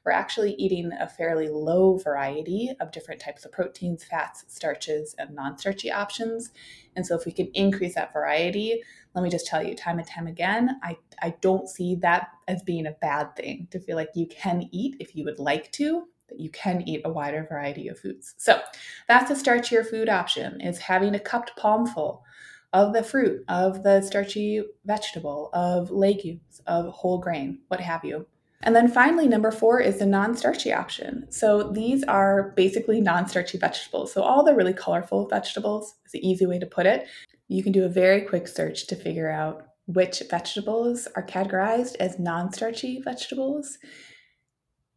we're 0.05 0.13
actually 0.13 0.53
eating 0.53 0.91
a 0.97 1.09
fairly 1.09 1.49
low 1.49 1.97
variety 1.97 2.71
of 2.79 2.93
different 2.93 3.19
types 3.19 3.43
of 3.43 3.51
proteins, 3.51 4.05
fats, 4.05 4.45
starches, 4.47 5.13
and 5.19 5.35
non-starchy 5.35 5.91
options. 5.91 6.51
And 6.95 7.05
so 7.05 7.17
if 7.17 7.25
we 7.25 7.33
can 7.33 7.51
increase 7.53 7.95
that 7.95 8.13
variety, 8.13 8.81
let 9.15 9.23
me 9.23 9.29
just 9.29 9.47
tell 9.47 9.63
you 9.63 9.75
time 9.75 9.99
and 9.99 10.07
time 10.07 10.27
again, 10.27 10.79
I, 10.83 10.97
I 11.21 11.35
don't 11.41 11.67
see 11.67 11.95
that 11.95 12.29
as 12.47 12.61
being 12.63 12.85
a 12.85 12.95
bad 13.01 13.35
thing 13.35 13.67
to 13.71 13.79
feel 13.79 13.95
like 13.95 14.09
you 14.13 14.27
can 14.27 14.69
eat 14.71 14.97
if 14.99 15.15
you 15.15 15.25
would 15.25 15.39
like 15.39 15.71
to, 15.73 16.07
that 16.29 16.39
you 16.39 16.49
can 16.49 16.87
eat 16.87 17.01
a 17.05 17.11
wider 17.11 17.45
variety 17.49 17.87
of 17.87 17.99
foods. 17.99 18.35
So 18.37 18.59
that's 19.07 19.31
a 19.31 19.33
starchier 19.33 19.85
food 19.85 20.09
option 20.09 20.61
is 20.61 20.77
having 20.77 21.15
a 21.15 21.19
cupped 21.19 21.55
palmful 21.57 22.23
of 22.71 22.93
the 22.93 23.03
fruit, 23.03 23.43
of 23.47 23.81
the 23.83 24.01
starchy 24.01 24.63
vegetable, 24.85 25.49
of 25.53 25.89
legumes, 25.89 26.61
of 26.67 26.93
whole 26.93 27.17
grain, 27.17 27.59
what 27.67 27.79
have 27.79 28.05
you. 28.05 28.27
And 28.61 28.75
then 28.75 28.89
finally, 28.89 29.27
number 29.27 29.51
four 29.51 29.79
is 29.79 29.99
the 29.99 30.05
non 30.05 30.35
starchy 30.35 30.73
option. 30.73 31.31
So 31.31 31.71
these 31.71 32.03
are 32.03 32.53
basically 32.55 32.99
non 32.99 33.27
starchy 33.27 33.57
vegetables. 33.57 34.11
So 34.11 34.21
all 34.21 34.43
the 34.43 34.55
really 34.55 34.73
colorful 34.73 35.27
vegetables 35.27 35.95
is 36.05 36.11
the 36.11 36.27
easy 36.27 36.45
way 36.45 36.59
to 36.59 36.65
put 36.65 36.85
it. 36.85 37.07
You 37.47 37.63
can 37.63 37.71
do 37.71 37.85
a 37.85 37.89
very 37.89 38.21
quick 38.21 38.47
search 38.47 38.87
to 38.87 38.95
figure 38.95 39.29
out 39.29 39.65
which 39.85 40.21
vegetables 40.29 41.07
are 41.15 41.25
categorized 41.25 41.95
as 41.99 42.19
non 42.19 42.51
starchy 42.51 43.01
vegetables 43.01 43.77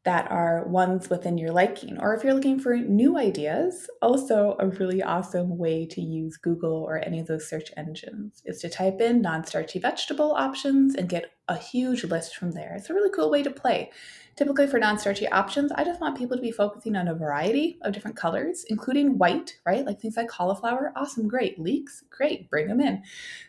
that 0.05 0.31
are 0.31 0.65
ones 0.65 1.09
within 1.09 1.39
your 1.39 1.53
liking. 1.53 1.99
Or 1.99 2.15
if 2.15 2.25
you're 2.25 2.35
looking 2.35 2.59
for 2.59 2.77
new 2.77 3.17
ideas, 3.17 3.89
also 4.01 4.57
a 4.59 4.67
really 4.67 5.03
awesome 5.03 5.57
way 5.59 5.87
to 5.87 6.01
use 6.01 6.37
Google 6.37 6.83
or 6.83 6.99
any 6.99 7.21
of 7.21 7.29
those 7.29 7.49
search 7.49 7.71
engines 7.77 8.43
is 8.45 8.61
to 8.61 8.69
type 8.69 9.01
in 9.01 9.23
non 9.23 9.45
starchy 9.45 9.79
vegetable 9.79 10.33
options 10.33 10.97
and 10.97 11.09
get 11.09 11.33
a 11.49 11.57
huge 11.57 12.05
list 12.05 12.37
from 12.37 12.53
there. 12.53 12.75
It's 12.75 12.91
a 12.91 12.95
really 12.95 13.11
cool 13.11 13.31
way 13.31 13.43
to 13.45 13.51
play. 13.51 13.91
Typically, 14.35 14.67
for 14.67 14.79
non 14.79 14.99
starchy 14.99 15.29
options, 15.29 15.71
I 15.73 15.85
just 15.85 16.01
want 16.01 16.17
people 16.17 16.37
to 16.37 16.43
be 16.43 16.51
focusing 16.51 16.97
on 16.97 17.07
a 17.07 17.15
variety 17.15 17.79
of 17.83 17.93
different 17.93 18.17
colors, 18.17 18.65
including 18.69 19.19
white, 19.19 19.59
right? 19.67 19.85
Like 19.85 20.01
things 20.01 20.17
like 20.17 20.29
cauliflower, 20.29 20.93
awesome, 20.97 21.29
great. 21.29 21.61
Leeks, 21.61 22.03
great, 22.11 22.49
bring 22.49 22.67
them 22.67 22.81
in. 22.81 23.03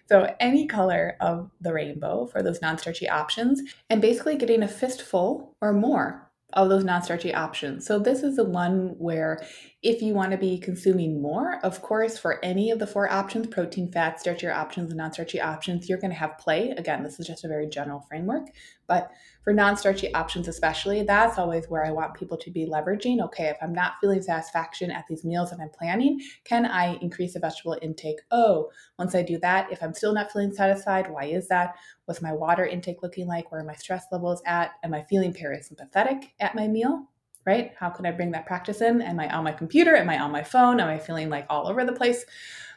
So, 0.10 0.36
any 0.40 0.68
color 0.68 1.16
of 1.22 1.50
the 1.62 1.74
rainbow 1.74 2.28
for 2.28 2.44
those 2.44 2.62
non 2.62 2.78
starchy 2.78 3.10
options, 3.10 3.62
and 3.90 4.02
basically 4.02 4.36
getting 4.36 4.62
a 4.62 4.68
fistful 4.68 5.56
or 5.62 5.72
more 5.72 6.23
of 6.54 6.70
those 6.70 6.84
non-starchy 6.84 7.34
options. 7.34 7.86
So 7.86 8.00
this 8.00 8.24
is 8.24 8.36
the 8.36 8.44
one 8.44 8.96
where 8.98 9.46
if 9.84 10.02
you 10.02 10.14
want 10.14 10.32
to 10.32 10.38
be 10.38 10.58
consuming 10.58 11.22
more, 11.22 11.60
of 11.62 11.82
course, 11.82 12.18
for 12.18 12.44
any 12.44 12.72
of 12.72 12.80
the 12.80 12.88
four 12.88 13.12
options, 13.12 13.48
protein, 13.48 13.92
fat, 13.92 14.18
starchy 14.18 14.48
options, 14.48 14.90
and 14.90 14.98
non-starchy 14.98 15.42
options, 15.42 15.90
you're 15.90 15.98
going 15.98 16.10
to 16.10 16.18
have 16.18 16.38
play. 16.38 16.70
Again, 16.78 17.04
this 17.04 17.20
is 17.20 17.28
just 17.28 17.44
a 17.44 17.50
very 17.50 17.68
general 17.68 18.00
framework, 18.08 18.48
but 18.88 19.12
for 19.44 19.52
non-starchy 19.52 20.14
options 20.14 20.48
especially, 20.48 21.04
that's 21.04 21.38
always 21.38 21.66
where 21.70 21.86
I 21.86 21.92
want 21.92 22.14
people 22.14 22.38
to 22.38 22.50
be 22.50 22.66
leveraging. 22.66 23.22
Okay, 23.26 23.48
if 23.48 23.58
I'm 23.62 23.74
not 23.74 23.96
feeling 24.00 24.22
satisfaction 24.22 24.90
at 24.90 25.04
these 25.10 25.26
meals 25.26 25.52
that 25.52 25.60
I'm 25.60 25.70
planning, 25.70 26.22
can 26.46 26.66
I 26.66 26.96
increase 27.02 27.34
the 27.34 27.42
vegetable 27.42 27.78
intake? 27.82 28.22
Oh, 28.32 28.70
once 28.98 29.16
I 29.16 29.22
do 29.22 29.38
that, 29.40 29.70
if 29.70 29.84
I'm 29.84 29.94
still 29.94 30.14
not 30.14 30.32
feeling 30.32 30.54
satisfied, 30.54 31.12
why 31.12 31.26
is 31.26 31.50
that? 31.50 31.76
What's 32.06 32.22
my 32.22 32.32
water 32.32 32.66
intake 32.66 33.04
looking 33.04 33.28
like? 33.28 33.52
Where 33.52 33.60
are 33.60 33.66
my 33.66 33.76
stress 33.76 34.06
levels 34.14 34.42
at? 34.46 34.72
Am 34.82 34.94
I 34.94 35.04
feeling 35.04 35.34
parasympathetic 35.34 36.30
at 36.40 36.56
my 36.56 36.70
meal? 36.70 37.10
Right? 37.46 37.74
How 37.78 37.90
can 37.90 38.06
I 38.06 38.12
bring 38.12 38.32
that 38.32 38.46
practice 38.46 38.82
in? 38.82 39.02
Am 39.02 39.20
I 39.20 39.34
on 39.34 39.44
my 39.44 39.52
computer? 39.52 39.96
Am 39.96 40.10
I 40.10 40.20
on 40.20 40.32
my 40.32 40.44
phone? 40.44 40.80
Am 40.80 40.88
I 40.88 40.98
feeling 40.98 41.30
like 41.30 41.46
all 41.50 41.68
over 41.68 41.84
the 41.84 41.92
place? 41.92 42.26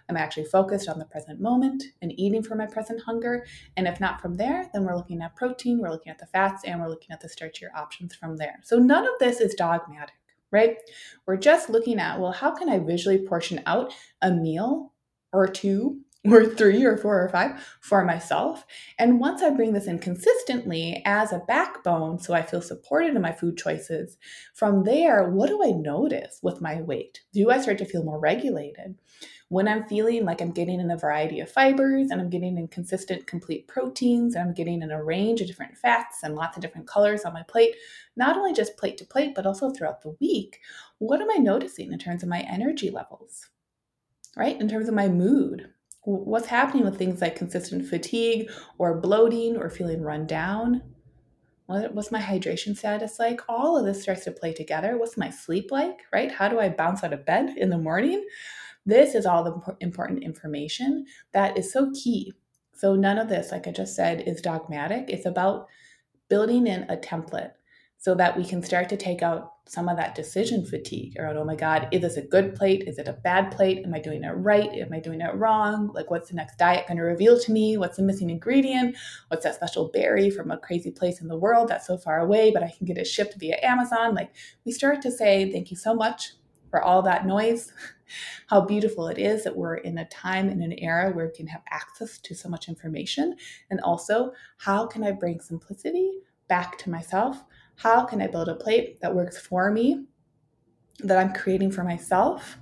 Am 0.09 0.17
I'm 0.17 0.23
actually 0.23 0.45
focused 0.45 0.89
on 0.89 0.99
the 0.99 1.05
present 1.05 1.41
moment 1.41 1.83
and 2.01 2.19
eating 2.19 2.43
for 2.43 2.55
my 2.55 2.67
present 2.67 3.03
hunger. 3.03 3.45
And 3.77 3.89
if 3.89 4.01
not 4.01 4.21
from 4.21 4.37
there, 4.37 4.69
then 4.73 4.85
we're 4.85 4.97
looking 4.97 5.21
at 5.23 5.35
protein, 5.35 5.81
we're 5.81 5.91
looking 5.91 6.11
at 6.11 6.19
the 6.19 6.27
fats, 6.27 6.63
and 6.65 6.81
we're 6.81 6.89
looking 6.89 7.11
at 7.11 7.21
the 7.21 7.29
starchier 7.29 7.75
options 7.75 8.15
from 8.15 8.37
there. 8.37 8.61
So 8.63 8.79
none 8.79 9.05
of 9.05 9.15
this 9.19 9.41
is 9.41 9.55
dogmatic, 9.55 10.15
right? 10.53 10.77
We're 11.27 11.37
just 11.37 11.71
looking 11.71 11.99
at, 11.99 12.21
well, 12.21 12.33
how 12.33 12.55
can 12.55 12.69
I 12.69 12.79
visually 12.79 13.19
portion 13.19 13.61
out 13.67 13.93
a 14.23 14.31
meal 14.31 14.93
or 15.33 15.49
two 15.49 16.01
or 16.33 16.47
three 16.47 16.85
or 16.85 16.97
four 16.97 17.23
or 17.23 17.29
five 17.29 17.61
for 17.81 18.05
myself. 18.05 18.65
And 18.99 19.21
once 19.21 19.43
I 19.43 19.51
bring 19.51 19.73
this 19.73 19.87
in 19.87 19.99
consistently 19.99 21.03
as 21.05 21.33
a 21.33 21.43
backbone, 21.47 22.19
so 22.19 22.35
I 22.35 22.43
feel 22.43 22.63
supported 22.63 23.15
in 23.15 23.23
my 23.23 23.33
food 23.33 23.57
choices, 23.57 24.17
from 24.55 24.85
there, 24.85 25.29
what 25.29 25.49
do 25.49 25.63
I 25.65 25.71
notice 25.71 26.41
with 26.43 26.61
my 26.61 26.81
weight? 26.83 27.21
Do 27.33 27.51
I 27.51 27.61
start 27.61 27.79
to 27.79 27.85
feel 27.85 28.05
more 28.05 28.19
regulated? 28.19 28.97
when 29.49 29.69
I'm 29.69 29.87
feeling 29.87 30.25
like 30.25 30.41
I'm 30.41 30.51
getting 30.51 30.81
in 30.81 30.91
a 30.91 30.97
variety 30.97 31.39
of 31.41 31.51
fibers 31.51 32.11
and 32.11 32.21
I'm 32.21 32.31
getting 32.31 32.59
in 32.59 32.67
consistent, 32.67 33.27
complete 33.27 33.69
proteins 33.69 34.35
and 34.35 34.49
I'm 34.49 34.55
getting 34.55 34.83
in 34.83 34.91
a 34.91 35.03
range 35.03 35.41
of 35.41 35.47
different 35.47 35.77
fats 35.77 36.25
and 36.25 36.35
lots 36.35 36.57
of 36.57 36.63
different 36.63 36.89
colors 36.89 37.25
on 37.25 37.33
my 37.33 37.45
plate, 37.45 37.77
not 38.17 38.37
only 38.37 38.53
just 38.53 38.77
plate 38.77 38.99
to 38.99 39.05
plate, 39.05 39.35
but 39.37 39.47
also 39.47 39.71
throughout 39.71 40.03
the 40.03 40.17
week, 40.21 40.61
what 40.99 41.21
am 41.21 41.31
I 41.31 41.37
noticing 41.37 41.93
in 41.93 41.99
terms 41.99 42.23
of 42.23 42.29
my 42.29 42.41
energy 42.41 42.91
levels? 42.91 43.49
Right? 44.37 44.61
In 44.61 44.69
terms 44.69 44.89
of 44.89 44.95
my 44.95 45.09
mood, 45.09 45.71
what's 46.07 46.47
happening 46.47 46.85
with 46.85 46.97
things 46.97 47.21
like 47.21 47.35
consistent 47.35 47.87
fatigue 47.87 48.49
or 48.79 49.01
bloating 49.01 49.57
or 49.57 49.69
feeling 49.69 50.03
run 50.03 50.27
down? 50.27 50.83
What's 51.67 52.13
my 52.13 52.21
hydration 52.21 52.77
status 52.77 53.19
like? 53.19 53.41
All 53.49 53.77
of 53.77 53.85
this 53.85 54.03
starts 54.03 54.23
to 54.25 54.31
play 54.31 54.53
together. 54.55 54.97
What's 54.97 55.17
my 55.17 55.31
sleep 55.31 55.73
like, 55.73 55.99
right? 56.13 56.31
How 56.31 56.49
do 56.49 56.61
I 56.61 56.69
bounce 56.69 57.03
out 57.03 57.13
of 57.13 57.27
bed 57.27 57.55
in 57.57 57.71
the 57.71 57.79
morning? 57.79 58.25
This 58.87 59.17
is 59.17 59.27
all 59.27 59.43
the 59.43 59.77
important 59.81 60.23
information 60.23 61.07
that 61.33 61.59
is 61.59 61.73
so 61.73 61.91
key. 61.91 62.33
So, 62.73 62.95
none 62.95 63.19
of 63.19 63.29
this, 63.29 63.51
like 63.51 63.67
I 63.67 63.73
just 63.73 63.97
said, 63.97 64.23
is 64.29 64.41
dogmatic. 64.41 65.07
It's 65.09 65.27
about 65.27 65.67
building 66.29 66.69
in 66.69 66.85
a 66.85 66.97
template 66.97 67.53
so 67.99 68.15
that 68.15 68.37
we 68.37 68.45
can 68.45 68.63
start 68.63 68.89
to 68.91 68.97
take 68.97 69.23
out 69.23 69.55
some 69.69 69.89
of 69.89 69.97
that 69.97 70.15
decision 70.15 70.65
fatigue 70.65 71.17
around, 71.19 71.37
oh 71.37 71.45
my 71.45 71.57
God, 71.57 71.89
is 71.91 72.01
this 72.01 72.17
a 72.17 72.23
good 72.23 72.55
plate? 72.55 72.85
Is 72.87 72.99
it 72.99 73.09
a 73.09 73.13
bad 73.13 73.51
plate? 73.51 73.85
Am 73.85 73.93
I 73.95 73.99
doing 73.99 74.23
it 74.23 74.31
right? 74.31 74.71
Am 74.73 74.93
I 74.93 75.01
doing 75.01 75.21
it 75.21 75.35
wrong? 75.35 75.91
Like, 75.93 76.09
what's 76.09 76.29
the 76.29 76.37
next 76.37 76.57
diet 76.57 76.87
going 76.87 76.99
to 76.99 77.03
reveal 77.03 77.39
to 77.41 77.53
me? 77.53 77.77
What's 77.77 77.97
the 77.97 78.05
missing 78.05 78.31
ingredient? 78.31 78.97
What's 79.27 79.43
that 79.43 79.57
special 79.57 79.91
berry 79.93 80.31
from 80.31 80.53
a 80.53 80.59
crazy 80.59 80.93
place 80.93 81.21
in 81.21 81.27
the 81.27 81.37
world 81.37 81.69
that's 81.69 81.87
so 81.87 81.99
far 81.99 82.21
away, 82.21 82.53
but 82.53 82.63
I 82.63 82.73
can 82.77 82.87
get 82.87 82.97
it 82.97 83.09
shipped 83.09 83.35
via 83.41 83.59
Amazon? 83.61 84.15
Like, 84.15 84.33
we 84.65 84.71
start 84.71 85.03
to 85.03 85.11
say, 85.11 85.51
thank 85.51 85.73
you 85.73 85.77
so 85.77 85.95
much 85.95 86.35
for 86.71 86.81
all 86.81 87.03
that 87.03 87.27
noise. 87.27 87.73
How 88.47 88.61
beautiful 88.61 89.09
it 89.09 89.19
is 89.19 89.43
that 89.43 89.57
we're 89.57 89.79
in 89.79 89.99
a 89.99 90.09
time 90.09 90.49
and 90.49 90.63
an 90.63 90.79
era 90.79 91.11
where 91.11 91.27
we 91.27 91.33
can 91.33 91.49
have 91.49 91.63
access 91.71 92.19
to 92.19 92.37
so 92.37 92.49
much 92.49 92.69
information. 92.69 93.35
And 93.69 93.81
also, 93.81 94.31
how 94.59 94.87
can 94.87 95.03
I 95.03 95.11
bring 95.11 95.41
simplicity 95.41 96.21
back 96.49 96.79
to 96.79 96.91
myself? 96.91 97.43
How 97.77 98.05
can 98.05 98.21
I 98.23 98.27
build 98.27 98.49
a 98.49 98.55
plate 98.55 99.01
that 99.01 99.15
works 99.15 99.39
for 99.39 99.71
me, 99.71 100.07
that 101.01 101.19
I'm 101.19 101.35
creating 101.35 101.71
for 101.71 101.85
myself? 101.85 102.57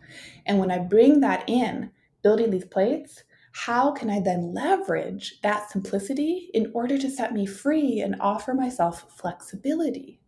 And 0.46 0.58
when 0.58 0.70
I 0.70 0.78
bring 0.78 1.20
that 1.20 1.48
in, 1.48 1.90
building 2.22 2.50
these 2.50 2.64
plates, 2.64 3.22
how 3.52 3.92
can 3.92 4.10
I 4.10 4.18
then 4.18 4.52
leverage 4.52 5.40
that 5.42 5.70
simplicity 5.70 6.50
in 6.52 6.72
order 6.74 6.98
to 6.98 7.10
set 7.10 7.32
me 7.32 7.46
free 7.46 8.00
and 8.00 8.16
offer 8.20 8.52
myself 8.52 9.06
flexibility? 9.16 10.20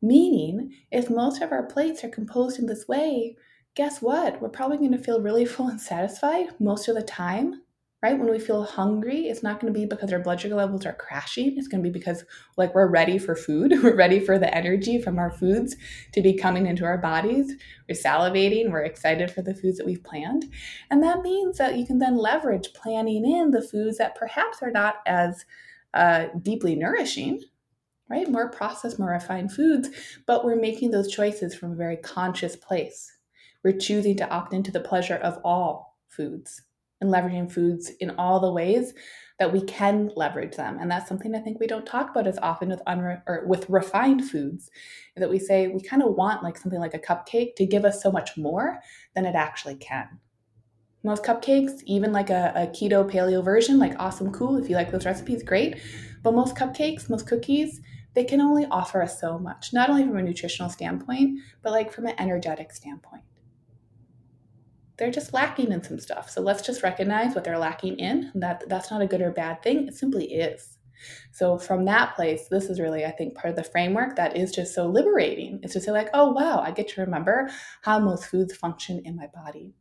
Meaning, 0.00 0.72
if 0.90 1.10
most 1.10 1.42
of 1.42 1.52
our 1.52 1.66
plates 1.66 2.02
are 2.02 2.08
composed 2.08 2.58
in 2.58 2.64
this 2.64 2.88
way, 2.88 3.36
guess 3.74 4.00
what? 4.00 4.40
We're 4.40 4.48
probably 4.48 4.78
going 4.78 4.92
to 4.92 4.98
feel 4.98 5.20
really 5.20 5.44
full 5.46 5.68
and 5.68 5.80
satisfied 5.80 6.58
most 6.58 6.88
of 6.88 6.94
the 6.94 7.02
time, 7.02 7.60
right? 8.02 8.18
When 8.18 8.30
we 8.30 8.38
feel 8.38 8.64
hungry, 8.64 9.26
it's 9.26 9.42
not 9.42 9.60
going 9.60 9.72
to 9.72 9.78
be 9.78 9.84
because 9.84 10.10
our 10.10 10.20
blood 10.20 10.40
sugar 10.40 10.54
levels 10.54 10.86
are 10.86 10.94
crashing. 10.94 11.58
It's 11.58 11.68
going 11.68 11.82
to 11.84 11.88
be 11.88 11.92
because 11.92 12.24
like 12.56 12.74
we're 12.74 12.86
ready 12.86 13.18
for 13.18 13.34
food. 13.34 13.74
We're 13.82 13.94
ready 13.94 14.20
for 14.20 14.38
the 14.38 14.54
energy 14.54 15.00
from 15.00 15.18
our 15.18 15.30
foods 15.30 15.76
to 16.12 16.22
be 16.22 16.34
coming 16.34 16.66
into 16.66 16.84
our 16.84 16.96
bodies. 16.96 17.54
We're 17.88 17.94
salivating. 17.94 18.70
We're 18.70 18.84
excited 18.84 19.30
for 19.30 19.42
the 19.42 19.54
foods 19.54 19.76
that 19.78 19.86
we've 19.86 20.02
planned. 20.02 20.46
And 20.90 21.02
that 21.02 21.22
means 21.22 21.58
that 21.58 21.76
you 21.76 21.86
can 21.86 21.98
then 21.98 22.16
leverage 22.16 22.72
planning 22.72 23.30
in 23.30 23.50
the 23.50 23.62
foods 23.62 23.98
that 23.98 24.14
perhaps 24.14 24.62
are 24.62 24.70
not 24.70 24.96
as 25.06 25.44
uh, 25.92 26.26
deeply 26.40 26.76
nourishing, 26.76 27.42
right? 28.08 28.30
More 28.30 28.50
processed, 28.50 28.98
more 28.98 29.10
refined 29.10 29.52
foods, 29.52 29.90
but 30.26 30.44
we're 30.44 30.56
making 30.56 30.90
those 30.90 31.12
choices 31.12 31.54
from 31.54 31.72
a 31.72 31.76
very 31.76 31.96
conscious 31.96 32.56
place. 32.56 33.18
We're 33.62 33.78
choosing 33.78 34.16
to 34.18 34.30
opt 34.30 34.54
into 34.54 34.70
the 34.70 34.80
pleasure 34.80 35.16
of 35.16 35.38
all 35.44 35.98
foods 36.08 36.62
and 37.00 37.10
leveraging 37.10 37.50
foods 37.50 37.90
in 38.00 38.10
all 38.10 38.40
the 38.40 38.52
ways 38.52 38.92
that 39.38 39.52
we 39.52 39.62
can 39.62 40.10
leverage 40.16 40.56
them. 40.56 40.76
And 40.78 40.90
that's 40.90 41.08
something 41.08 41.34
I 41.34 41.40
think 41.40 41.58
we 41.58 41.66
don't 41.66 41.86
talk 41.86 42.10
about 42.10 42.26
as 42.26 42.38
often 42.42 42.68
with 42.68 42.82
unre- 42.86 43.22
or 43.26 43.44
with 43.46 43.68
refined 43.70 44.28
foods. 44.28 44.70
That 45.16 45.30
we 45.30 45.38
say 45.38 45.68
we 45.68 45.80
kind 45.80 46.02
of 46.02 46.14
want 46.14 46.42
like 46.42 46.58
something 46.58 46.80
like 46.80 46.94
a 46.94 46.98
cupcake 46.98 47.54
to 47.56 47.66
give 47.66 47.84
us 47.84 48.02
so 48.02 48.12
much 48.12 48.36
more 48.36 48.80
than 49.14 49.24
it 49.24 49.34
actually 49.34 49.76
can. 49.76 50.20
Most 51.02 51.24
cupcakes, 51.24 51.82
even 51.86 52.12
like 52.12 52.28
a, 52.28 52.52
a 52.54 52.66
keto 52.66 53.10
paleo 53.10 53.42
version, 53.42 53.78
like 53.78 53.98
awesome, 53.98 54.30
cool. 54.32 54.58
If 54.58 54.68
you 54.68 54.76
like 54.76 54.90
those 54.90 55.06
recipes, 55.06 55.42
great. 55.42 55.76
But 56.22 56.34
most 56.34 56.54
cupcakes, 56.54 57.08
most 57.08 57.26
cookies, 57.26 57.80
they 58.14 58.24
can 58.24 58.40
only 58.42 58.66
offer 58.66 59.02
us 59.02 59.18
so 59.18 59.38
much, 59.38 59.72
not 59.72 59.88
only 59.88 60.02
from 60.04 60.18
a 60.18 60.22
nutritional 60.22 60.68
standpoint, 60.68 61.40
but 61.62 61.72
like 61.72 61.90
from 61.90 62.06
an 62.06 62.14
energetic 62.18 62.72
standpoint. 62.72 63.22
They're 65.00 65.10
just 65.10 65.32
lacking 65.32 65.72
in 65.72 65.82
some 65.82 65.98
stuff. 65.98 66.28
So 66.28 66.42
let's 66.42 66.60
just 66.60 66.82
recognize 66.82 67.34
what 67.34 67.42
they're 67.42 67.58
lacking 67.58 67.98
in. 67.98 68.30
That 68.34 68.68
that's 68.68 68.90
not 68.90 69.00
a 69.00 69.06
good 69.06 69.22
or 69.22 69.30
bad 69.30 69.62
thing. 69.62 69.88
It 69.88 69.94
simply 69.94 70.26
is. 70.26 70.76
So 71.32 71.56
from 71.56 71.86
that 71.86 72.14
place, 72.14 72.48
this 72.50 72.66
is 72.66 72.78
really, 72.78 73.06
I 73.06 73.10
think, 73.10 73.34
part 73.34 73.48
of 73.48 73.56
the 73.56 73.64
framework 73.64 74.16
that 74.16 74.36
is 74.36 74.52
just 74.52 74.74
so 74.74 74.86
liberating. 74.86 75.58
It's 75.62 75.72
to 75.72 75.80
say, 75.80 75.90
like, 75.90 76.10
oh 76.12 76.32
wow, 76.32 76.60
I 76.60 76.70
get 76.72 76.88
to 76.88 77.00
remember 77.00 77.48
how 77.80 77.98
most 77.98 78.26
foods 78.26 78.54
function 78.54 79.00
in 79.06 79.16
my 79.16 79.28
body. 79.34 79.72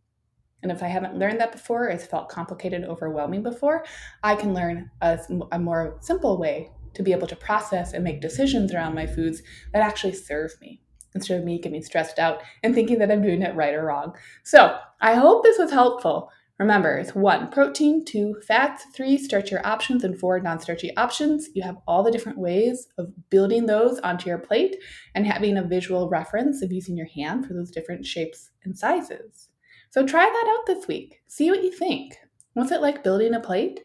And 0.64 0.72
if 0.72 0.82
I 0.82 0.88
haven't 0.88 1.20
learned 1.20 1.42
that 1.42 1.52
before, 1.52 1.90
it's 1.90 2.06
felt 2.06 2.30
complicated, 2.30 2.86
overwhelming 2.86 3.44
before, 3.44 3.84
I 4.24 4.36
can 4.36 4.54
learn 4.54 4.90
a, 5.02 5.20
a 5.52 5.60
more 5.60 5.98
simple 6.00 6.38
way 6.38 6.72
to 6.94 7.04
be 7.04 7.12
able 7.12 7.28
to 7.28 7.36
process 7.36 7.92
and 7.92 8.06
make 8.06 8.22
decisions 8.22 8.74
around 8.74 8.96
my 8.96 9.06
foods 9.06 9.42
that 9.74 9.82
actually 9.82 10.14
serve 10.14 10.52
me 10.62 10.82
instead 11.16 11.40
of 11.40 11.46
me 11.46 11.60
getting 11.60 11.82
stressed 11.82 12.20
out 12.20 12.42
and 12.64 12.74
thinking 12.74 13.00
that 13.00 13.12
I'm 13.12 13.22
doing 13.22 13.42
it 13.42 13.56
right 13.56 13.74
or 13.74 13.86
wrong. 13.86 14.16
So 14.44 14.78
I 15.02 15.16
hope 15.16 15.44
this 15.44 15.58
was 15.58 15.72
helpful. 15.72 16.32
Remember, 16.60 16.98
it's 16.98 17.16
one, 17.16 17.50
protein, 17.50 18.04
two, 18.04 18.36
fats, 18.46 18.86
three, 18.94 19.18
starchier 19.18 19.62
options, 19.64 20.04
and 20.04 20.20
four, 20.20 20.42
non 20.42 20.60
starchy 20.60 20.96
options. 20.98 21.48
You 21.54 21.64
have 21.64 21.78
all 21.88 22.04
the 22.04 22.12
different 22.12 22.38
ways 22.38 22.90
of 22.98 23.14
building 23.30 23.66
those 23.66 23.98
onto 24.00 24.30
your 24.30 24.40
plate 24.40 24.76
and 25.16 25.26
having 25.26 25.58
a 25.58 25.64
visual 25.64 26.10
reference 26.10 26.62
of 26.62 26.74
using 26.74 26.98
your 26.98 27.08
hand 27.08 27.46
for 27.46 27.54
those 27.54 27.72
different 27.72 28.06
shapes 28.06 28.52
and 28.66 28.78
sizes. 28.78 29.48
So 29.90 30.06
try 30.06 30.26
that 30.26 30.58
out 30.58 30.66
this 30.68 30.86
week. 30.86 31.22
See 31.28 31.50
what 31.50 31.64
you 31.64 31.72
think. 31.72 32.18
What's 32.54 32.72
it 32.72 32.82
like 32.82 33.06
building 33.06 33.34
a 33.34 33.40
plate 33.40 33.80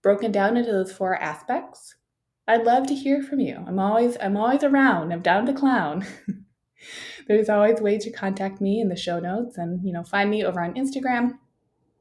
broken 0.00 0.30
down 0.30 0.56
into 0.56 0.70
those 0.70 0.92
four 0.92 1.16
aspects? 1.16 1.96
I'd 2.46 2.64
love 2.64 2.86
to 2.86 2.94
hear 2.94 3.22
from 3.22 3.40
you. 3.40 3.64
I'm 3.66 3.78
always 3.80 4.16
I'm 4.20 4.36
always 4.36 4.62
around. 4.62 5.12
I'm 5.12 5.20
down 5.20 5.46
to 5.46 5.52
clown. 5.52 6.06
There's 7.28 7.48
always 7.48 7.80
ways 7.80 8.04
to 8.04 8.10
contact 8.10 8.60
me 8.60 8.80
in 8.80 8.88
the 8.88 8.96
show 8.96 9.20
notes 9.20 9.58
and 9.58 9.84
you 9.84 9.92
know 9.92 10.02
find 10.02 10.30
me 10.30 10.44
over 10.44 10.60
on 10.60 10.74
Instagram 10.74 11.38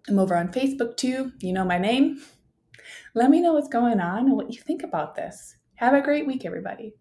I'm 0.09 0.19
over 0.19 0.36
on 0.36 0.49
Facebook 0.49 0.97
too. 0.97 1.32
You 1.39 1.53
know 1.53 1.65
my 1.65 1.77
name. 1.77 2.21
Let 3.13 3.30
me 3.30 3.41
know 3.41 3.53
what's 3.53 3.67
going 3.67 3.99
on 3.99 4.25
and 4.25 4.36
what 4.36 4.53
you 4.53 4.59
think 4.61 4.84
about 4.84 5.15
this. 5.15 5.55
Have 5.75 5.93
a 5.93 6.01
great 6.01 6.25
week, 6.25 6.45
everybody. 6.45 6.93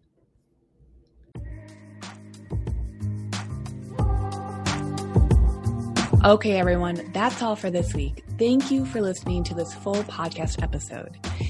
Okay, 6.25 6.59
everyone, 6.59 7.09
that's 7.13 7.41
all 7.41 7.55
for 7.55 7.71
this 7.71 7.93
week. 7.93 8.25
Thank 8.37 8.69
you 8.69 8.85
for 8.85 8.99
listening 8.99 9.43
to 9.45 9.53
this 9.53 9.73
full 9.73 10.03
podcast 10.03 10.61
episode. 10.61 11.17